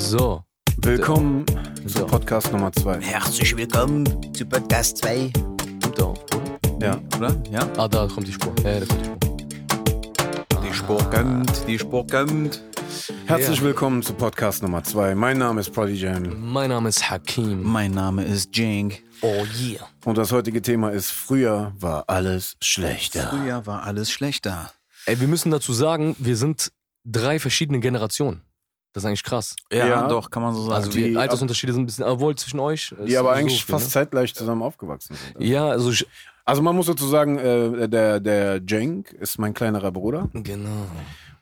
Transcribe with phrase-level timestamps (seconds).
[0.00, 0.42] So.
[0.78, 1.44] Willkommen
[1.84, 2.00] So.
[2.00, 3.00] zu Podcast Nummer 2.
[3.02, 5.30] Herzlich willkommen zu Podcast 2.
[5.82, 6.86] Kommt auf, oder?
[6.86, 7.00] Ja.
[7.18, 7.42] Oder?
[7.50, 7.68] Ja.
[7.76, 8.54] Ah, da kommt die Spur.
[8.64, 10.62] Ja, da kommt die Spur.
[10.62, 12.62] Die Spur kommt, die Spur kommt.
[13.26, 13.64] Herzlich Ja.
[13.64, 15.14] willkommen zu Podcast Nummer 2.
[15.14, 17.62] Mein Name ist Prodigy Jam Mein Name ist Hakim.
[17.62, 19.02] Mein Name ist Jink.
[19.20, 19.86] Oh yeah.
[20.06, 23.28] und das heutige Thema ist Früher war alles schlechter.
[23.28, 24.72] Früher war alles schlechter.
[25.04, 26.72] Ey, wir müssen dazu sagen, wir sind
[27.04, 28.42] drei verschiedene Generationen.
[28.92, 29.54] Das ist eigentlich krass.
[29.72, 30.08] Ja, Ja.
[30.08, 30.74] doch, kann man so sagen.
[30.74, 32.94] Also die- die Altersunterschiede sind ein bisschen, obwohl zwischen euch.
[33.06, 33.90] Die aber so eigentlich viel, fast ne?
[33.92, 35.46] zeitgleich zusammen aufgewachsen sind.
[35.46, 36.06] Ja, also ich,
[36.44, 40.28] Also man muss dazu sagen, äh, der, der Cenk ist mein kleinerer Bruder.
[40.32, 40.86] genau.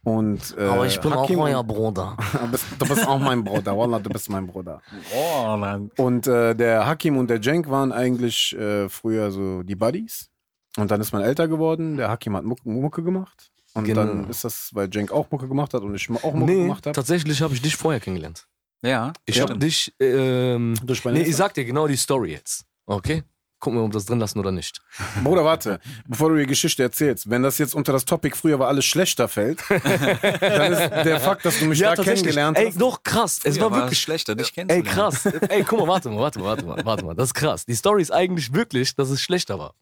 [0.04, 2.16] Und, äh, Aber ich bin Hakim auch euer Bruder.
[2.32, 3.76] du, bist, du bist auch mein Bruder.
[3.76, 4.80] Wallah, du bist mein Bruder.
[5.14, 5.90] oh, nein.
[5.96, 10.28] Und äh, der Hakim und der Cenk waren eigentlich äh, früher so die Buddies.
[10.76, 11.96] Und dann ist man älter geworden.
[11.96, 13.50] Der Hakim hat Mucke, Mucke gemacht.
[13.74, 14.04] Und Genau.
[14.04, 16.86] dann ist das, weil Cenk auch Mucke gemacht hat und ich auch Mucke Nee, gemacht
[16.86, 16.94] habe.
[16.94, 18.46] tatsächlich habe ich dich vorher kennengelernt.
[18.82, 19.42] Ja, Ich Ja.
[19.42, 19.92] habe dich.
[20.00, 22.64] Ähm, Durch meine nee, ich sag dir genau die Story jetzt.
[22.86, 23.22] Okay?
[23.60, 24.80] Gucken wir, ob wir das drin lassen oder nicht.
[25.24, 28.68] Bruder, warte, bevor du die Geschichte erzählst, wenn das jetzt unter das Topic früher war
[28.68, 32.80] alles schlechter fällt, dann ist der Fakt, dass du mich da kennengelernt Ey, hast.
[32.80, 33.40] doch, krass.
[33.42, 34.88] Es war war wirklich schlechter, dich Ey, kennenzulernen.
[34.94, 35.26] krass.
[35.26, 37.14] Ey, guck mal, warte mal, warte mal, warte mal, warte mal.
[37.16, 37.66] Das ist krass.
[37.66, 39.74] Die Story ist eigentlich wirklich, dass es schlechter war.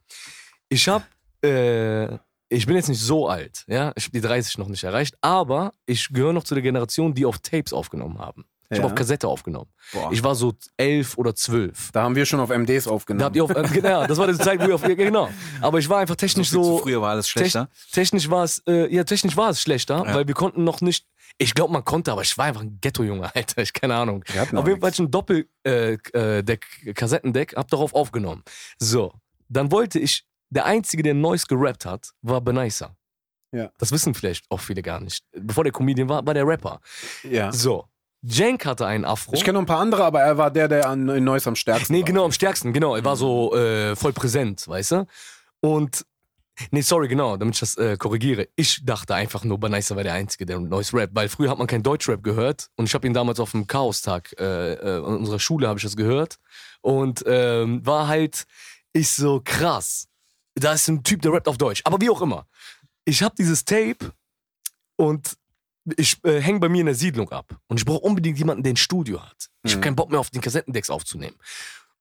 [0.71, 1.03] Ich hab,
[1.45, 2.17] äh,
[2.49, 3.93] ich bin jetzt nicht so alt, ja.
[3.97, 7.27] Ich habe die 30 noch nicht erreicht, aber ich gehöre noch zu der Generation, die
[7.27, 8.45] auf Tapes aufgenommen haben.
[8.69, 8.83] Ich Ja.
[8.83, 9.71] habe auf Kassette aufgenommen.
[9.93, 10.11] Boah.
[10.13, 11.91] Ich war so elf oder zwölf.
[11.93, 13.21] Da haben wir schon auf MDs aufgenommen.
[13.21, 15.29] Da habt ihr auf, äh, genau, das war die Zeit, wo ihr auf, ja, genau.
[15.61, 17.69] Aber ich war einfach technisch so, so, früher war alles schlechter.
[17.73, 20.15] Techn- Technisch war es, äh, ja, technisch war es schlechter, Ja.
[20.15, 21.07] weil wir konnten noch nicht.
[21.39, 23.63] Ich glaube, man konnte, aber ich war einfach ein Ghetto-Junge, Alter.
[23.63, 24.25] Ich keine Ahnung.
[24.33, 28.43] Wir hatten Auf jeden Fall ein Doppel äh, äh, Deck, Kassettendeck, hab darauf aufgenommen.
[28.81, 29.13] So,
[29.49, 30.25] dann wollte ich,
[30.57, 32.97] der Einzige, der Neues gerappt hat, war Benaisa.
[33.53, 33.71] Ja.
[33.79, 35.23] Das wissen vielleicht auch viele gar nicht.
[35.33, 36.81] Bevor der Comedian war, war der Rapper.
[37.23, 37.53] Ja.
[37.53, 37.87] So,
[38.23, 39.33] Jank hatte einen Afro.
[39.35, 41.55] Ich kenne noch ein paar andere, aber er war der, der an, in Neuss am
[41.55, 42.07] stärksten Nee, war.
[42.07, 42.97] genau, am stärksten, genau.
[42.97, 45.07] Er war so äh, voll präsent, weißt du?
[45.61, 46.05] Und,
[46.71, 48.49] nee, sorry, genau, damit ich das äh, korrigiere.
[48.57, 51.67] Ich dachte einfach nur, Banaisa war der Einzige, der neues Rap, weil früher hat man
[51.67, 55.69] kein Deutschrap gehört und ich habe ihn damals auf dem Chaostag äh, äh, unserer Schule
[55.69, 56.37] habe ich das gehört
[56.81, 58.45] und ähm, war halt,
[58.93, 60.09] ich so krass.
[60.59, 62.47] Da ist ein Typ, der rappt auf Deutsch, aber wie auch immer.
[63.05, 64.13] Ich habe dieses Tape
[64.97, 65.37] und
[65.97, 68.73] ich äh, hänge bei mir in der Siedlung ab und ich brauche unbedingt jemanden, der
[68.73, 69.49] ein Studio hat.
[69.63, 69.85] Ich habe Mhm.
[69.85, 71.37] keinen Bock mehr auf den Kassettendecks aufzunehmen.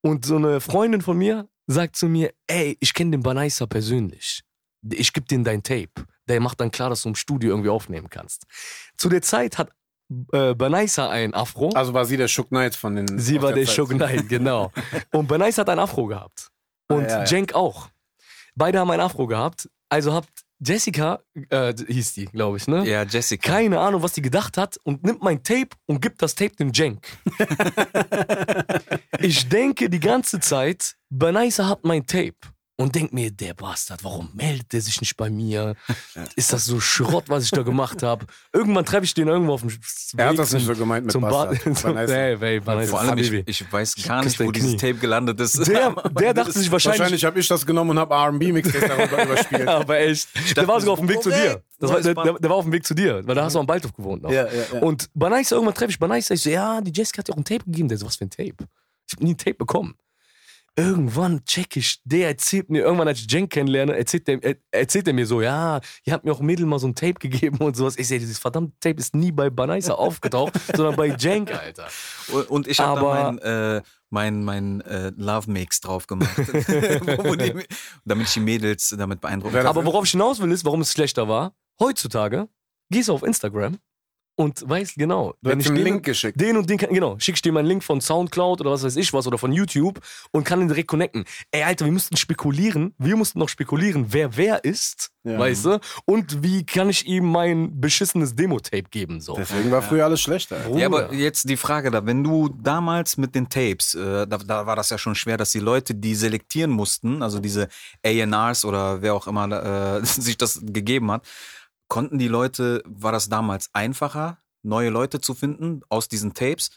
[0.01, 4.43] Und so eine Freundin von mir sagt zu mir, ey, ich kenne den Banaisa persönlich.
[4.89, 5.89] Ich gebe dir dein Tape.
[6.27, 8.45] Der macht dann klar, dass du im Studio irgendwie aufnehmen kannst.
[8.97, 9.69] Zu der Zeit hat
[10.31, 11.69] äh, Banaisa ein Afro.
[11.73, 13.19] Also war sie der Shook Knight von den.
[13.19, 13.75] Sie war der Zeit.
[13.75, 14.71] Shogun Knight, genau.
[15.11, 16.51] Und Banaisa hat ein Afro gehabt.
[16.87, 17.25] Und Ah, ja, ja.
[17.25, 17.89] Jenk auch.
[18.55, 19.69] Beide haben ein Afro gehabt.
[19.89, 22.87] Also habt Jessica, äh, hieß die, glaube ich, ne?
[22.87, 23.51] Ja, Jessica.
[23.51, 26.71] keine Ahnung, was die gedacht hat und nimmt mein Tape und gibt das Tape dem
[26.71, 27.05] Jenk.
[29.19, 32.37] ich denke die ganze Zeit, Banaisa hat mein Tape.
[32.77, 35.75] Und denk mir, der Bastard, warum meldet der sich nicht bei mir?
[36.35, 38.25] Ist das so Schrott, was ich da gemacht habe?
[38.51, 39.69] Irgendwann treffe ich den irgendwo auf dem
[40.17, 41.51] Er hat Weg das nicht zum- so gemeint mit zum Bad.
[41.51, 41.77] Bastard.
[41.77, 42.09] Zum, Nice.
[42.09, 44.75] nee, ey, Banaisa, Vor allem, ich, ich weiß gar nicht, wo dieses.
[44.75, 45.65] Tape gelandet ist.
[45.67, 49.67] der, der dachte sich wahrscheinlich, Wahrscheinlich habe ich das genommen und habe R&B-Mixtapes darüber überspielt.
[49.69, 50.27] aber echt,
[50.57, 51.63] der war sogar auf dem Weg zu dir.
[51.79, 53.67] Das war, der, der, war auf dem Weg zu dir, weil da hast du am
[53.67, 54.31] Baldhof gewohnt noch.
[54.31, 54.79] Ja, ja, ja.
[54.81, 57.45] Und Banaisa, irgendwann treffe ich Banaisa, ich so, ja, die Jessica hat dir auch ein
[57.45, 57.87] Tape gegeben.
[57.87, 58.55] Der so, was für ein Tape?
[59.07, 59.95] Ich habe nie ein Tape bekommen.
[60.77, 65.07] Irgendwann check ich, der erzählt mir, irgendwann als ich Jen kennenlerne, erzählt der, er, erzählt
[65.07, 67.77] er mir so, ja, ihr habt mir auch Mädel mal so ein Tape gegeben und
[67.77, 67.97] sowas.
[67.97, 71.87] Ich sehe, dieses verdammte Tape ist nie bei Banaisa aufgetaucht, sondern bei Jenk, Alter.
[72.33, 76.35] Und- Und ich habe mein, äh, mein, mein äh, Love Mix drauf gemacht.
[76.37, 77.63] Die,
[78.03, 81.27] damit ich die Mädels damit das- Aber worauf ich hinaus will, ist, warum es schlechter
[81.29, 81.55] war.
[81.79, 82.49] Heutzutage
[82.89, 83.77] gehst du auf Instagram
[84.37, 86.39] und weißt genau, Du hast einen den- Link geschickt.
[86.39, 88.95] Den und den kann, genau, schick ich dir meinen Link von Soundcloud oder was weiß
[88.97, 89.99] ich was oder von YouTube
[90.31, 91.25] und kann ihn direkt connecten.
[91.51, 95.39] Ey, Alter, wir mussten spekulieren, wir mussten noch spekulieren, wer wer ist, Ja.
[95.39, 95.79] weißt du?
[96.05, 99.35] Und wie kann ich ihm mein beschissenes Demo-Tape geben, so.
[99.35, 100.57] Deswegen war früher alles schlechter.
[100.59, 100.79] Bruder.
[100.79, 104.65] Ja, aber jetzt die Frage da, wenn du damals mit den Tapes, äh, da, da
[104.65, 107.67] war das ja schon schwer, dass die Leute, die selektieren mussten, also diese
[108.05, 111.25] A&Rs oder wer auch immer äh, sich das gegeben hat,
[111.87, 116.71] konnten die Leute, war das damals einfacher, neue Leute zu finden aus diesen Tapes?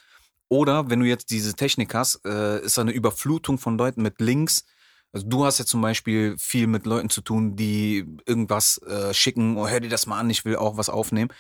[0.49, 4.21] Oder wenn du jetzt diese Technik hast, äh, ist da eine Überflutung von Leuten mit
[4.21, 4.65] Links.
[5.13, 9.57] Also du hast ja zum Beispiel viel mit Leuten zu tun, die irgendwas äh, schicken,
[9.57, 11.31] oh, hör dir das mal an, ich will auch was aufnehmen.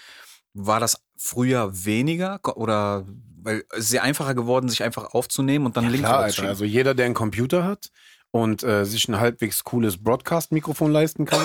[0.54, 3.06] War das früher weniger oder
[3.42, 6.48] weil es ist sehr einfacher geworden, sich einfach aufzunehmen und dann Link Klar, zu Alter.
[6.48, 7.90] Also jeder, der einen Computer hat
[8.30, 11.40] und äh, sich ein halbwegs cooles Broadcast-Mikrofon leisten kann,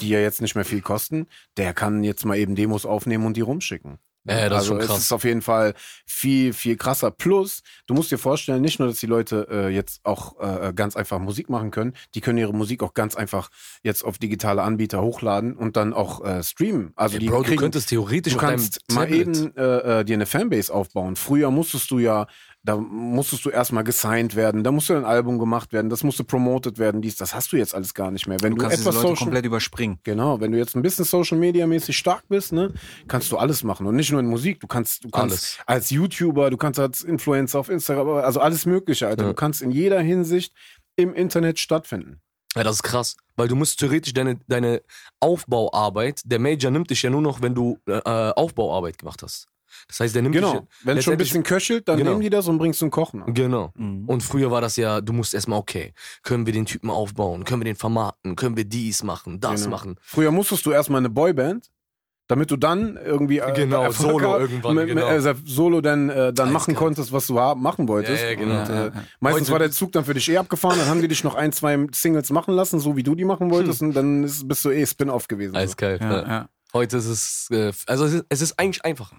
[0.00, 3.36] die ja jetzt nicht mehr viel kosten, der kann jetzt mal eben Demos aufnehmen und
[3.36, 3.98] die rumschicken.
[4.28, 4.98] Ja, das ist also schon krass.
[4.98, 5.74] es ist auf jeden Fall
[6.04, 7.10] viel, viel krasser.
[7.10, 10.96] Plus, du musst dir vorstellen, nicht nur, dass die Leute äh, jetzt auch äh, ganz
[10.96, 13.50] einfach Musik machen können, die können ihre Musik auch ganz einfach
[13.82, 16.92] jetzt auf digitale Anbieter hochladen und dann auch äh, streamen.
[16.96, 20.14] Also Ey, die Bro, du kriegen, könntest theoretisch du kannst mal eben äh, äh, dir
[20.14, 21.16] eine Fanbase aufbauen.
[21.16, 22.26] Früher musstest du ja,
[22.64, 26.78] da musstest du erstmal gesigned werden, da musste ein Album gemacht werden, das musste promoted
[26.78, 28.38] werden, dies, das hast du jetzt alles gar nicht mehr.
[28.42, 30.00] Wenn Du du, kannst etwas Social, komplett überspringen.
[30.02, 32.74] genau, wenn du jetzt ein bisschen Social Media mäßig stark bist, ne,
[33.06, 34.60] kannst du alles machen und nicht nur in Musik.
[34.60, 35.58] Du kannst, du kannst Alles.
[35.66, 39.22] als YouTuber, du kannst als Influencer auf Instagram, also alles Mögliche, Alter.
[39.22, 39.28] Ja.
[39.30, 40.52] Du kannst in jeder Hinsicht
[40.96, 42.20] im Internet stattfinden.
[42.56, 43.16] Ja, das ist krass.
[43.36, 44.82] Weil du musst theoretisch deine, deine
[45.20, 49.46] Aufbauarbeit, der Major nimmt dich ja nur noch, wenn du äh, Aufbauarbeit gemacht hast.
[49.88, 50.60] Das heißt, der nimmt Genau.
[50.60, 50.68] dich.
[50.84, 52.10] Wenn es schon ein bisschen köchelt, dann Genau.
[52.10, 53.22] nehmen die das und bringst zum Kochen.
[53.22, 53.34] an.
[53.34, 53.72] Genau.
[53.76, 54.08] Mhm.
[54.08, 55.92] Und früher war das ja, du musst erstmal, okay,
[56.22, 59.76] können wir den Typen aufbauen, können wir den vermarkten, können wir dies machen, das Genau.
[59.76, 59.96] machen.
[60.02, 61.70] Früher musstest du erstmal eine Boyband,
[62.30, 65.08] damit du dann irgendwie äh, Genau, Erfolg Solo irgendwann, mit, genau.
[65.08, 68.22] äh, Solo dann, äh, dann machen konntest, was du machen wolltest.
[68.22, 68.60] Ja, ja, genau.
[68.60, 69.04] Und, Ja, äh, ja.
[69.20, 71.34] Meistens Heute- war der Zug dann für dich eh abgefahren, dann haben die dich noch
[71.34, 74.62] ein, zwei Singles machen lassen, so wie du die machen wolltest, und dann ist, bist
[74.64, 75.52] du eh Spin-off gewesen.
[75.54, 75.58] so.
[75.58, 76.02] Eiskalt.
[76.02, 76.48] Ja, Ja, ja.
[76.74, 79.16] Heute ist es, äh, also es ist, es ist eigentlich einfacher.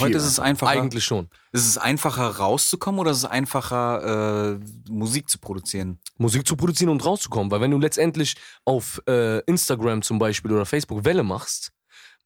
[0.00, 0.72] Heute Viel ist es einfacher.
[0.72, 1.28] Eigentlich schon.
[1.52, 5.98] Ist es einfacher rauszukommen oder ist es einfacher äh, Musik zu produzieren?
[6.18, 7.50] Musik zu produzieren und rauszukommen.
[7.50, 11.72] Weil wenn du letztendlich auf äh, Instagram zum Beispiel oder Facebook Welle machst,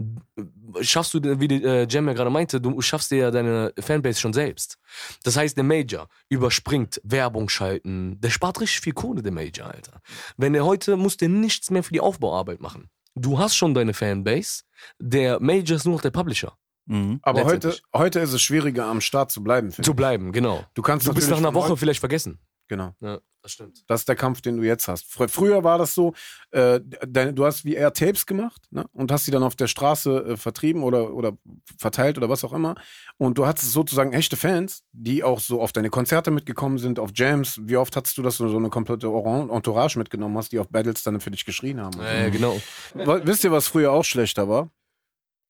[0.01, 4.21] äh, schaffst du, wie äh, Jem ja gerade meinte, du schaffst dir ja deine Fanbase
[4.21, 4.79] schon selbst.
[5.25, 8.21] Das heißt, der Major überspringt Werbung schalten.
[8.21, 10.01] Der spart richtig viel Kohle, der Major, Alter.
[10.37, 12.89] Wenn er heute, muss der nichts mehr für die Aufbauarbeit machen.
[13.15, 14.63] Du hast schon deine Fanbase,
[14.99, 16.57] der Major ist nur noch der Publisher.
[16.91, 17.21] Mhm.
[17.23, 19.71] Aber heute, heute ist es schwieriger, am Start zu bleiben.
[19.71, 19.91] Zu ich.
[19.93, 20.65] bleiben, genau.
[20.75, 22.41] Du kannst Du bist nach einer Woche vielleicht vergessen.
[22.67, 22.95] Genau.
[23.01, 23.85] Ja, das stimmt.
[23.89, 25.05] Das ist der Kampf, den du jetzt hast.
[25.05, 26.15] Fr früher war das so,
[26.51, 28.85] äh, deine, du hast wie eher Tapes gemacht ne?
[28.93, 31.37] und hast die dann auf der Straße äh, vertrieben oder, oder
[31.79, 32.75] verteilt oder was auch immer.
[33.19, 37.11] Und du hattest sozusagen echte Fans, die auch so auf deine Konzerte mitgekommen sind, auf
[37.15, 37.61] Jams.
[37.63, 41.05] Wie oft hattest du, dass du so eine komplette Entourage mitgenommen hast, die auf Battles
[41.05, 42.01] dann für dich geschrien haben?
[42.01, 42.61] Ja, ja, genau.
[42.95, 44.71] Wisst ihr, was früher auch schlechter war?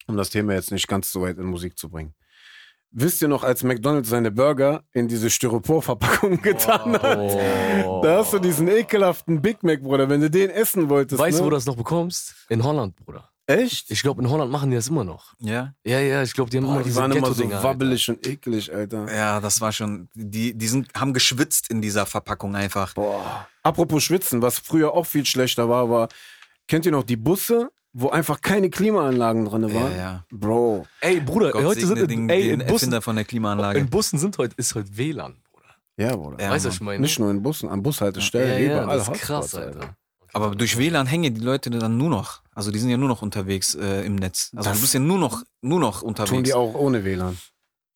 [0.06, 2.14] Um das Thema jetzt nicht ganz so weit in Musik zu bringen.
[2.93, 7.19] Wisst ihr noch, als McDonalds seine Burger in diese Styroporverpackung getan hat?
[7.87, 8.00] Oh.
[8.02, 10.08] Da hast du diesen ekelhaften Big Mac, Bruder.
[10.08, 11.20] Wenn du den essen wolltest.
[11.20, 11.47] Weißt du, ne?
[11.47, 12.35] wo du das noch bekommst?
[12.49, 13.31] In Holland, Bruder.
[13.47, 13.91] Echt?
[13.91, 15.35] Ich glaube, in Holland machen die das immer noch.
[15.38, 15.73] Ja.
[15.85, 18.26] Ja, ja, ich glaube, die haben Boah, immer die diese waren immer so wabbelig und
[18.26, 19.12] eklig, Alter.
[19.12, 20.08] Ja, das war schon.
[20.14, 22.94] Die, die sind, haben geschwitzt in dieser Verpackung einfach.
[22.94, 23.49] Boah.
[23.62, 26.08] Apropos Schwitzen, was früher auch viel schlechter war, war,
[26.69, 29.92] kennt ihr noch die Busse, wo einfach keine Klimaanlagen drin waren?
[29.92, 30.25] Ja, ja.
[30.31, 30.87] Bro.
[31.00, 33.78] Ey, Bruder, Gott heute sind den, ey, den in Bussen, Erfinder von der Klimaanlage.
[33.81, 35.75] in Bussen sind heute, ist heute WLAN, Bruder.
[35.96, 36.42] Ja, Bruder.
[36.42, 37.00] Ja, weißt du, was ich meine?
[37.00, 39.96] Nicht nur in Bussen, an Bushaltestellen, ja, ja, überall das ist Hotspots, krass, Alter.
[40.32, 42.42] Aber durch WLAN hängen die Leute dann nur noch.
[42.54, 44.52] Also die sind ja nur noch unterwegs äh, im Netz.
[44.54, 46.42] Also Das- du bist ja nur noch, nur noch Tun unterwegs.
[46.44, 47.37] die auch ohne WLAN.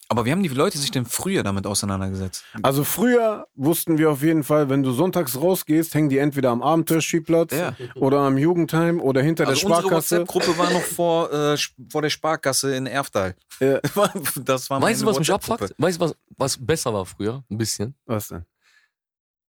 [0.08, 2.44] Aber wie haben die Leute sich denn früher damit auseinandergesetzt?
[2.62, 6.62] Also früher wussten wir auf jeden Fall, wenn du sonntags rausgehst, hängen die entweder am
[6.62, 7.74] Abenteuerspielplatz Ja.
[7.94, 10.20] oder am Jugendheim oder hinter Also der unsere Sparkasse.
[10.20, 11.56] WhatsApp-Gruppe war noch vor, äh,
[11.90, 13.34] vor der Sparkasse in Erftal.
[13.60, 13.80] Ja.
[14.44, 15.74] Das war Weißt du, was mich abfuckt?
[15.78, 17.42] Weißt du, was, was besser war früher?
[17.50, 17.94] Ein bisschen.
[18.04, 18.44] Was denn?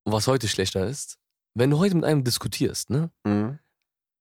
[0.04, 1.18] Und was heute schlechter ist?
[1.54, 3.10] Wenn du heute mit einem diskutierst, ne?
[3.24, 3.58] Mhm.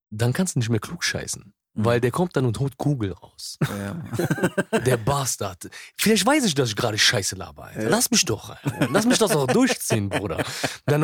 [0.09, 1.53] Dann kannst du nicht mehr klug scheißen.
[1.75, 1.85] Mhm.
[1.85, 3.57] Weil der kommt dann und holt Google raus.
[3.61, 4.79] Ja.
[4.79, 5.69] Der Bastard.
[5.97, 7.89] Vielleicht weiß ich, dass ich gerade Scheiße laber, Alter.
[7.89, 8.89] Lass mich doch, Alter.
[8.91, 10.43] Lass mich das doch durchziehen, Bruder.
[10.85, 11.03] Dann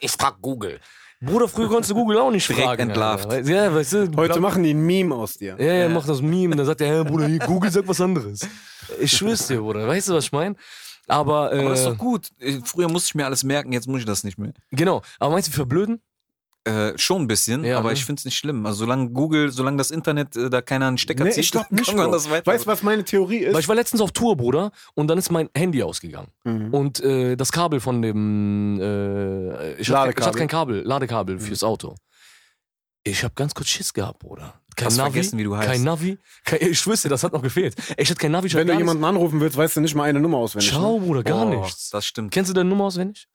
[0.00, 0.80] ich frag Google.
[1.20, 2.82] Bruder, früher konntest du Google auch nicht Direkt fragen.
[2.90, 3.26] entlarvt.
[3.26, 3.50] Alter.
[3.50, 5.56] Ja, weißt du, Heute machen die ein Meme aus dir.
[5.58, 8.46] Ja, ja, macht das Meme und dann sagt er, hey, Bruder, Google sagt was anderes.
[9.00, 9.88] Ich schwör's dir, Bruder.
[9.88, 10.54] Weißt du, was ich meine?
[11.08, 12.30] Aber, äh, Aber das ist doch gut.
[12.38, 14.52] Äh, Früher musste ich mir alles merken, jetzt muss ich das nicht mehr.
[14.70, 15.02] genau.
[15.18, 16.02] Aber meinst du, verblöden?
[16.66, 17.94] Äh, schon ein bisschen, Ja, aber ne?
[17.94, 18.66] ich finde es nicht schlimm.
[18.66, 21.68] Also solange Google, solange das Internet äh, da keiner einen Stecker Nee, zieht, ich glaube
[21.74, 22.50] nicht, kann man das weiter.
[22.50, 23.58] Weißt du, was meine Theorie Weil ist?
[23.60, 26.28] ich war letztens auf Tour, Bruder, und dann ist mein Handy ausgegangen.
[26.44, 26.74] Mhm.
[26.74, 30.26] Und äh, das Kabel von dem, äh, ich, hatte, ich Ladekabel.
[30.26, 31.94] hatte kein Kabel, Ladekabel fürs Auto.
[33.04, 34.60] Ich habe ganz kurz Schiss gehabt, Bruder.
[34.74, 35.68] Kein Hast Navi, vergessen, wie du heißt.
[35.68, 36.18] kein Navi.
[36.44, 37.76] Kein, ich dir, das hat noch gefehlt.
[37.96, 40.18] Ich hatte kein Navi, ich Wenn du jemanden anrufen willst, weißt du nicht mal eine
[40.18, 40.70] Nummer auswendig.
[40.72, 40.82] nichts.
[40.82, 41.90] Ciao, Bruder, gar Boah, nichts.
[41.90, 42.32] Das stimmt.
[42.32, 43.28] Kennst du deine Nummer auswendig?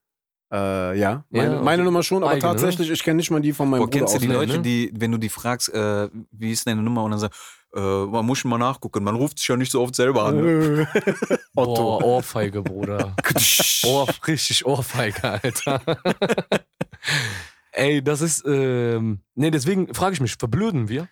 [0.51, 0.58] Ne?
[0.58, 2.60] Äh, ja, meine, Ja, meine Nummer schon, aber eigene, ne?
[2.60, 4.50] tatsächlich, ich kenne nicht mal die von meinem Boah, Bruder kennst du die auswendig.
[4.50, 4.63] Leute, ne?
[4.63, 7.39] die, wenn du die fragst, äh, wie ist deine Nummer und dann sagst,
[7.74, 10.41] äh, man muss schon mal nachgucken, man ruft sich ja nicht so oft selber an.
[10.41, 10.88] Ne?
[11.55, 11.74] Otto.
[11.74, 13.15] Boah, Ohrfeige, Bruder.
[13.86, 15.81] Ohr, richtig Ohrfeige, Alter.
[17.72, 21.08] Ey, das ist, ähm, nee, deswegen frage ich mich, verblöden wir?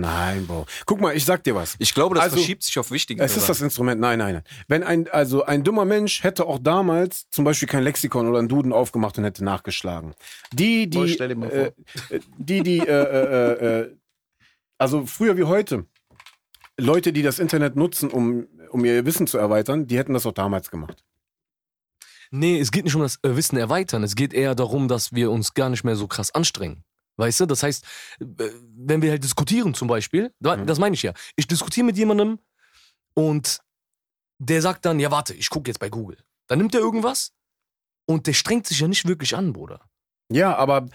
[0.00, 0.66] Nein, Bro.
[0.86, 1.76] Guck mal, ich sag dir was.
[1.78, 4.44] Ich glaube, das Also, verschiebt sich auf wichtige Es ist das Instrument, nein, nein, nein.
[4.68, 8.48] Wenn ein, also ein dummer Mensch hätte auch damals zum Beispiel kein Lexikon oder einen
[8.48, 10.14] Duden aufgemacht und hätte nachgeschlagen.
[10.52, 11.72] Die, Boah, die, stell dir mal äh,
[12.10, 13.96] äh, die, die, äh, äh, äh,
[14.78, 15.86] also früher wie heute,
[16.78, 20.32] Leute, die das Internet nutzen, um, um ihr Wissen zu erweitern, die hätten das auch
[20.32, 21.04] damals gemacht.
[22.30, 24.02] Nee, es geht nicht um das äh, Wissen erweitern.
[24.02, 26.82] Es geht eher darum, dass wir uns gar nicht mehr so krass anstrengen.
[27.16, 27.46] Weißt du?
[27.46, 27.84] Das heißt,
[28.20, 30.66] äh, wenn wir halt diskutieren zum Beispiel, Mhm.
[30.66, 31.12] das meine ich ja.
[31.36, 32.38] Ich diskutiere mit jemandem
[33.14, 33.60] und
[34.38, 36.18] der sagt dann, ja warte, ich gucke jetzt bei Google.
[36.48, 37.32] Dann nimmt er irgendwas
[38.06, 39.80] und der strengt sich ja nicht wirklich an, Bruder.
[40.30, 40.86] Ja, aber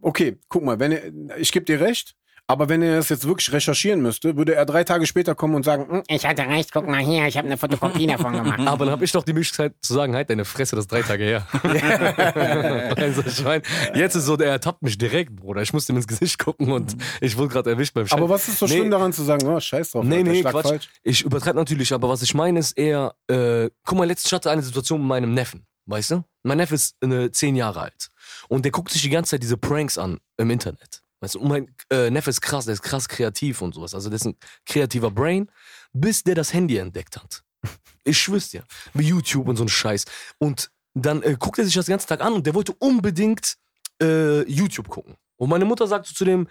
[0.00, 2.14] okay, guck mal, wenn ich gebe dir recht,
[2.50, 5.64] aber wenn er das jetzt wirklich recherchieren müsste, würde er drei Tage später kommen und
[5.64, 8.60] sagen, "Hm, Ich hatte recht, guck mal hier, ich habe eine Fotokopie davon gemacht.
[8.66, 11.02] Aber dann habe ich doch die Möglichkeit zu sagen, halt deine Fresse, das ist drei
[11.02, 11.46] Tage her.
[12.96, 13.62] also, ich mein,
[13.94, 15.62] jetzt ist so, der ertappt mich direkt, Bruder.
[15.62, 18.16] Ich musste ihm ins Gesicht gucken und ich wurde gerade erwischt beim Chef.
[18.18, 18.76] aber was ist so Nee.
[18.76, 20.66] schlimm daran zu sagen, oh, scheiß drauf, Nee, Alter, nee, ich lag Quatsch.
[20.66, 20.88] falsch.
[21.02, 24.52] Ich übertreibe natürlich, aber was ich meine ist eher, äh, guck mal, letztens hatte ich
[24.52, 26.24] eine Situation mit meinem Neffen, weißt du?
[26.44, 28.08] Mein Neffe ist äh, zehn Jahre alt
[28.48, 31.02] und der guckt sich die ganze Zeit diese Pranks an im Internet.
[31.20, 33.94] Weißt du, und mein äh, Neffe ist krass, der ist krass kreativ und sowas.
[33.94, 35.50] Also der ist ein kreativer Brain,
[35.92, 37.42] bis der das Handy entdeckt hat.
[38.04, 38.64] Ich schwör's dir.
[38.94, 40.06] Wie YouTube und so ein Scheiß.
[40.38, 43.58] Und dann äh, guckt er sich das den ganzen Tag an und der wollte unbedingt
[44.00, 45.14] äh, YouTube gucken.
[45.36, 46.48] Und meine Mutter sagt so zu dem,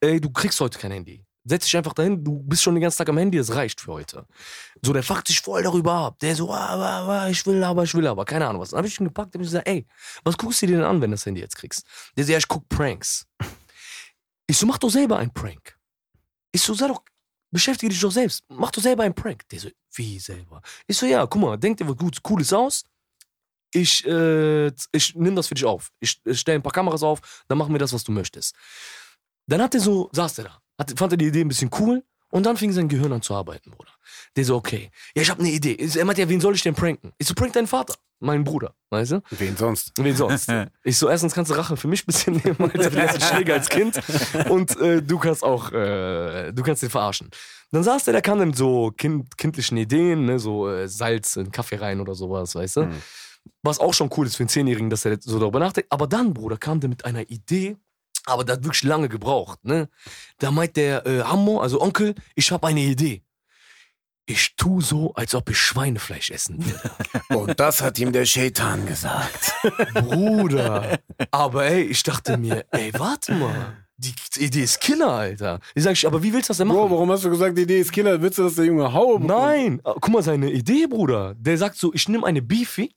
[0.00, 1.24] ey, du kriegst heute kein Handy.
[1.44, 3.94] Setz dich einfach dahin, du bist schon den ganzen Tag am Handy, es reicht für
[3.94, 4.26] heute.
[4.82, 6.18] So, der fuckt sich voll darüber ab.
[6.18, 8.70] Der so, ah, ah, ah, ich will aber, ich will aber, keine Ahnung was.
[8.70, 9.86] Dann hab ich ihn gepackt, hab ich gesagt, ey,
[10.24, 11.86] was guckst du dir denn an, wenn du das Handy jetzt kriegst?
[12.16, 13.26] Der so, ja, ich guck Pranks.
[14.48, 15.78] Ich so, mach doch selber einen Prank.
[16.50, 17.02] Ich so, sei doch,
[17.50, 18.42] beschäftige dich doch selbst.
[18.48, 19.46] Mach doch selber einen Prank.
[19.50, 20.62] Der so, wie selber?
[20.86, 22.84] Ich so, ja, guck mal, denk dir was gut, Cooles aus.
[23.74, 25.92] Ich, äh, ich nimm das für dich auf.
[26.00, 28.56] Ich, ich stelle ein paar Kameras auf, dann machen wir das, was du möchtest.
[29.46, 32.02] Dann hat er so, saß der da, hat, fand er die Idee ein bisschen cool
[32.30, 33.92] und dann fing sein Gehirn an zu arbeiten, Bruder.
[34.36, 35.76] Der so, okay, ja, ich habe eine Idee.
[35.76, 37.12] Er meint ja, wen soll ich denn pranken?
[37.18, 39.22] Ich so, prank deinen Vater, meinen Bruder, weißt du?
[39.30, 39.92] Wen sonst?
[39.96, 40.48] Wen sonst?
[40.84, 43.54] Ich so, erstens kannst du Rache für mich ein bisschen nehmen, Alter, der letzte Schläger
[43.54, 44.00] als Kind.
[44.48, 47.30] Und äh, du kannst auch, äh, du kannst den verarschen.
[47.70, 51.36] Dann saß der, der kam dann mit so kind, kindlichen Ideen, ne, so äh, Salz
[51.36, 52.82] in Kaffee rein oder sowas, weißt du?
[52.86, 53.02] Mhm.
[53.62, 55.92] Was auch schon cool ist für einen Zehnjährigen, dass er so darüber nachdenkt.
[55.92, 57.76] Aber dann, Bruder, kam der mit einer Idee,
[58.26, 59.88] aber der hat wirklich lange gebraucht, ne?
[60.38, 63.22] Da meint der äh, Hammo, also Onkel, ich habe eine Idee.
[64.30, 66.90] Ich tu so, als ob ich Schweinefleisch essen würde.
[67.30, 69.54] Und das hat ihm der Shaitan gesagt.
[69.94, 70.98] Bruder.
[71.30, 73.76] Aber ey, ich dachte mir, ey, warte mal.
[73.96, 75.60] Die Idee ist Killer, Alter.
[75.74, 76.76] Ich sag, aber wie willst du das denn machen?
[76.78, 78.20] Bro, warum hast du gesagt, die Idee ist Killer?
[78.20, 79.40] Willst du, dass der Junge haue bekommt?
[79.40, 81.34] Nein, Ah, guck mal, seine Idee, Bruder.
[81.34, 82.94] Der sagt so, ich nehme eine Beefy,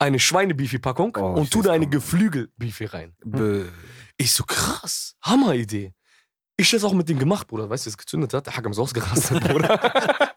[0.00, 1.86] eine Schweine-Beefy-Packung Oh, und tu da eine.
[1.88, 3.14] Geflügel-Beefy rein.
[3.24, 3.68] Bö.
[4.16, 5.94] Ich so, krass, Hammer-Idee.
[6.60, 7.70] Ich das auch mit dem gemacht, Bruder.
[7.70, 8.46] Weißt du, wie es gezündet hat?
[8.46, 9.78] Der Hacker ist ausgerastet, Bruder.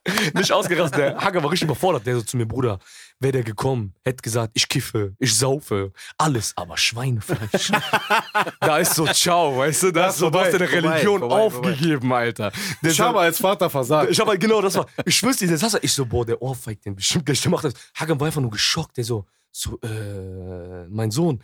[0.36, 2.06] Nicht ausgerastet, der Hacker war richtig überfordert.
[2.06, 2.78] Der so zu mir, Bruder,
[3.20, 7.72] wäre der gekommen, hätte gesagt, ich kiffe, ich saufe, alles, aber Schweinefleisch.
[8.60, 11.22] da ist so, ciao, weißt du, da Das ist so, du hast vorbei, deine Religion
[11.22, 12.52] vorbei, aufgegeben, Alter.
[12.84, 14.12] Der Ich habe als Vater versagt.
[14.12, 14.86] ich habe halt genau das war.
[15.06, 15.80] Ich schwör's dir, das hast du.
[15.82, 17.42] Ich so, boah, der ohrfeigt den bestimmt gleich.
[17.42, 17.74] Der macht das.
[17.98, 18.96] War einfach nur geschockt.
[18.96, 21.42] Der so, so, äh, mein Sohn,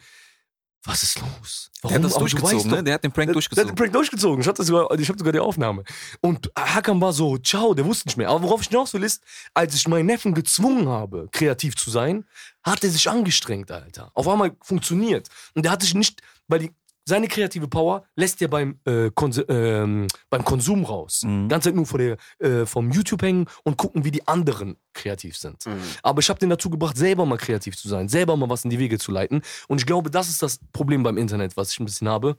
[0.88, 1.70] was ist los?
[1.84, 2.84] Der hat das Aber du weißt durchgezogen, doch- ne?
[2.84, 3.68] Der hat den Prank der, der hat durchgezogen.
[3.70, 4.42] den Prank durchgezogen.
[4.42, 5.84] Ich hatte sogar, ich hab sogar die Aufnahme.
[6.22, 8.30] Und Hakan war so, ciao, der wusste nicht mehr.
[8.30, 9.22] Aber worauf ich hinaus will, ist,
[9.54, 12.26] als ich meinen Neffen gezwungen habe, kreativ zu sein,
[12.64, 14.12] hat er sich angestrengt, Alter.
[14.14, 15.28] Auf einmal funktioniert.
[15.54, 16.72] Und der hat sich nicht, weil die,
[17.08, 21.24] seine kreative Power lässt er beim, äh, Konse ähm, beim Konsum raus.
[21.24, 21.48] Mhm.
[21.48, 25.38] Ganz Zeit nur vor der, äh, vom YouTube hängen und gucken, wie die anderen kreativ
[25.38, 25.64] sind.
[26.04, 28.72] Aber ich habe den dazu gebracht, selber mal kreativ zu sein, selber mal was in
[28.72, 29.42] die Wege zu leiten.
[29.68, 32.38] Und ich glaube, das ist das Problem beim Internet, was ich ein bisschen habe.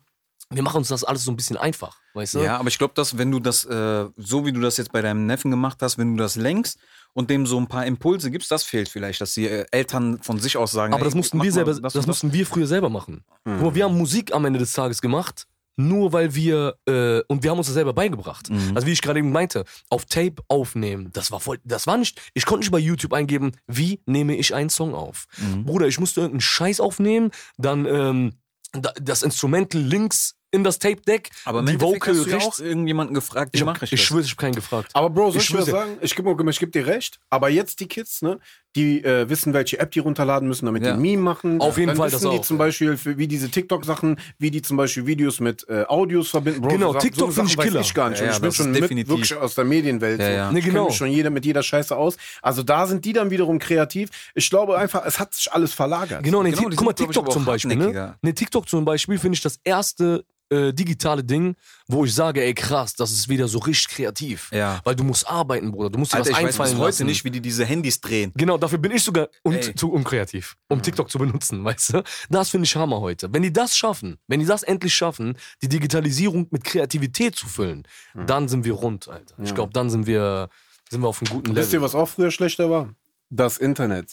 [0.51, 2.39] Wir machen uns das alles so ein bisschen einfach, weißt du?
[2.41, 5.03] Ja, aber ich glaube, dass wenn du das, äh, so wie du das jetzt bei
[5.03, 6.79] deinem Neffen gemacht hast, wenn du das lenkst
[7.13, 10.39] und dem so ein paar Impulse gibst, das fehlt vielleicht, dass die äh, Eltern von
[10.39, 13.25] sich aus sagen, Aber das mussten wir selber, das das, mussten wir früher selber machen.
[13.45, 17.43] Guck mal, wir haben Musik am Ende des Tages gemacht, nur weil wir, äh, und
[17.43, 18.49] wir haben uns das selber beigebracht.
[18.49, 18.73] Mhm.
[18.75, 22.21] Also wie ich gerade eben meinte, auf Tape aufnehmen, das war voll, das war nicht,
[22.33, 25.27] ich konnte nicht bei YouTube eingeben, wie nehme ich einen Song auf.
[25.37, 25.67] Mhm.
[25.67, 28.33] Bruder, ich musste irgendeinen Scheiß aufnehmen, dann ähm,
[28.73, 32.59] da- das Instrumental links in das Tape-Deck, Aber im die Vocal hast du ja auch
[32.59, 34.07] irgendjemanden gefragt, wie Ich, mache ich, ich das?
[34.07, 34.91] schwöre, ich habe keinen gefragt.
[34.95, 35.99] Aber Bro, soll Ich ich, dir sagen?
[36.01, 37.21] Ich gebe ich geb dir recht.
[37.31, 38.39] Aber jetzt die Kids, ne,
[38.77, 40.91] die äh, wissen, welche App die runterladen müssen, damit Ja.
[40.93, 41.61] die ein Meme machen.
[41.61, 42.65] Auf jeden Dann Fall das wissen die auch, zum ja.
[42.65, 46.61] Beispiel, für, wie diese TikTok-Sachen, wie die zum Beispiel Videos mit äh, Audios verbinden.
[46.63, 47.81] Bro, Genau, so, TikTok so finde ich Killer.
[47.81, 48.21] ich gar nicht.
[48.21, 49.09] Ja, Und ja, ich bin das schon mit, definitiv.
[49.09, 50.21] wirklich aus der Medienwelt.
[50.21, 50.33] Ja, so.
[50.33, 50.53] ja.
[50.53, 50.87] Ne, Ich kenn genau.
[50.87, 52.17] mich schon jeder mit jeder Scheiße aus.
[52.41, 54.11] Also da sind die dann wiederum kreativ.
[54.35, 56.23] Ich glaube einfach, es hat sich alles verlagert.
[56.23, 57.77] Genau, ne, Genau, die guck mal, ich, TikTok aber zum Beispiel.
[57.77, 62.55] Ne, TikTok zum Beispiel finde ich das erste äh, digitale Ding, wo ich sage, ey
[62.55, 64.51] krass, das ist wieder so richtig kreativ.
[64.53, 64.81] Ja.
[64.85, 65.91] Weil du musst arbeiten, Bruder.
[65.91, 67.07] Du musst dir Alter, was ich weiß einfallen bis heute lassen.
[67.07, 68.33] nicht, wie die diese Handys drehen.
[68.37, 69.31] Genau, dafür bin ich sogar Ey.
[69.43, 72.03] und zu unkreativ, um TikTok zu benutzen, weißt du?
[72.31, 73.33] Das finde ich Hammer heute.
[73.33, 77.83] Wenn die das schaffen, wenn die das endlich schaffen, die Digitalisierung mit Kreativität zu füllen,
[78.15, 79.35] dann sind wir rund, Alter.
[79.43, 80.49] Ich glaube, dann sind wir,
[80.91, 81.83] sind wir auf einem guten Wisst ihr, Level.
[81.83, 82.95] was auch früher schlechter war?
[83.31, 84.07] Das Internet.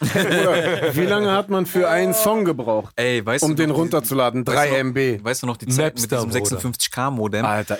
[0.00, 4.44] Wie lange hat man für einen Song gebraucht, Ey, weißt um du den noch, runterzuladen?
[4.46, 5.16] 3 weißt du MB.
[5.18, 6.78] Noch, weißt du noch die Zeit Napster, mit diesem Bruder.
[6.78, 7.44] 56k-Modem?
[7.44, 7.78] Alter.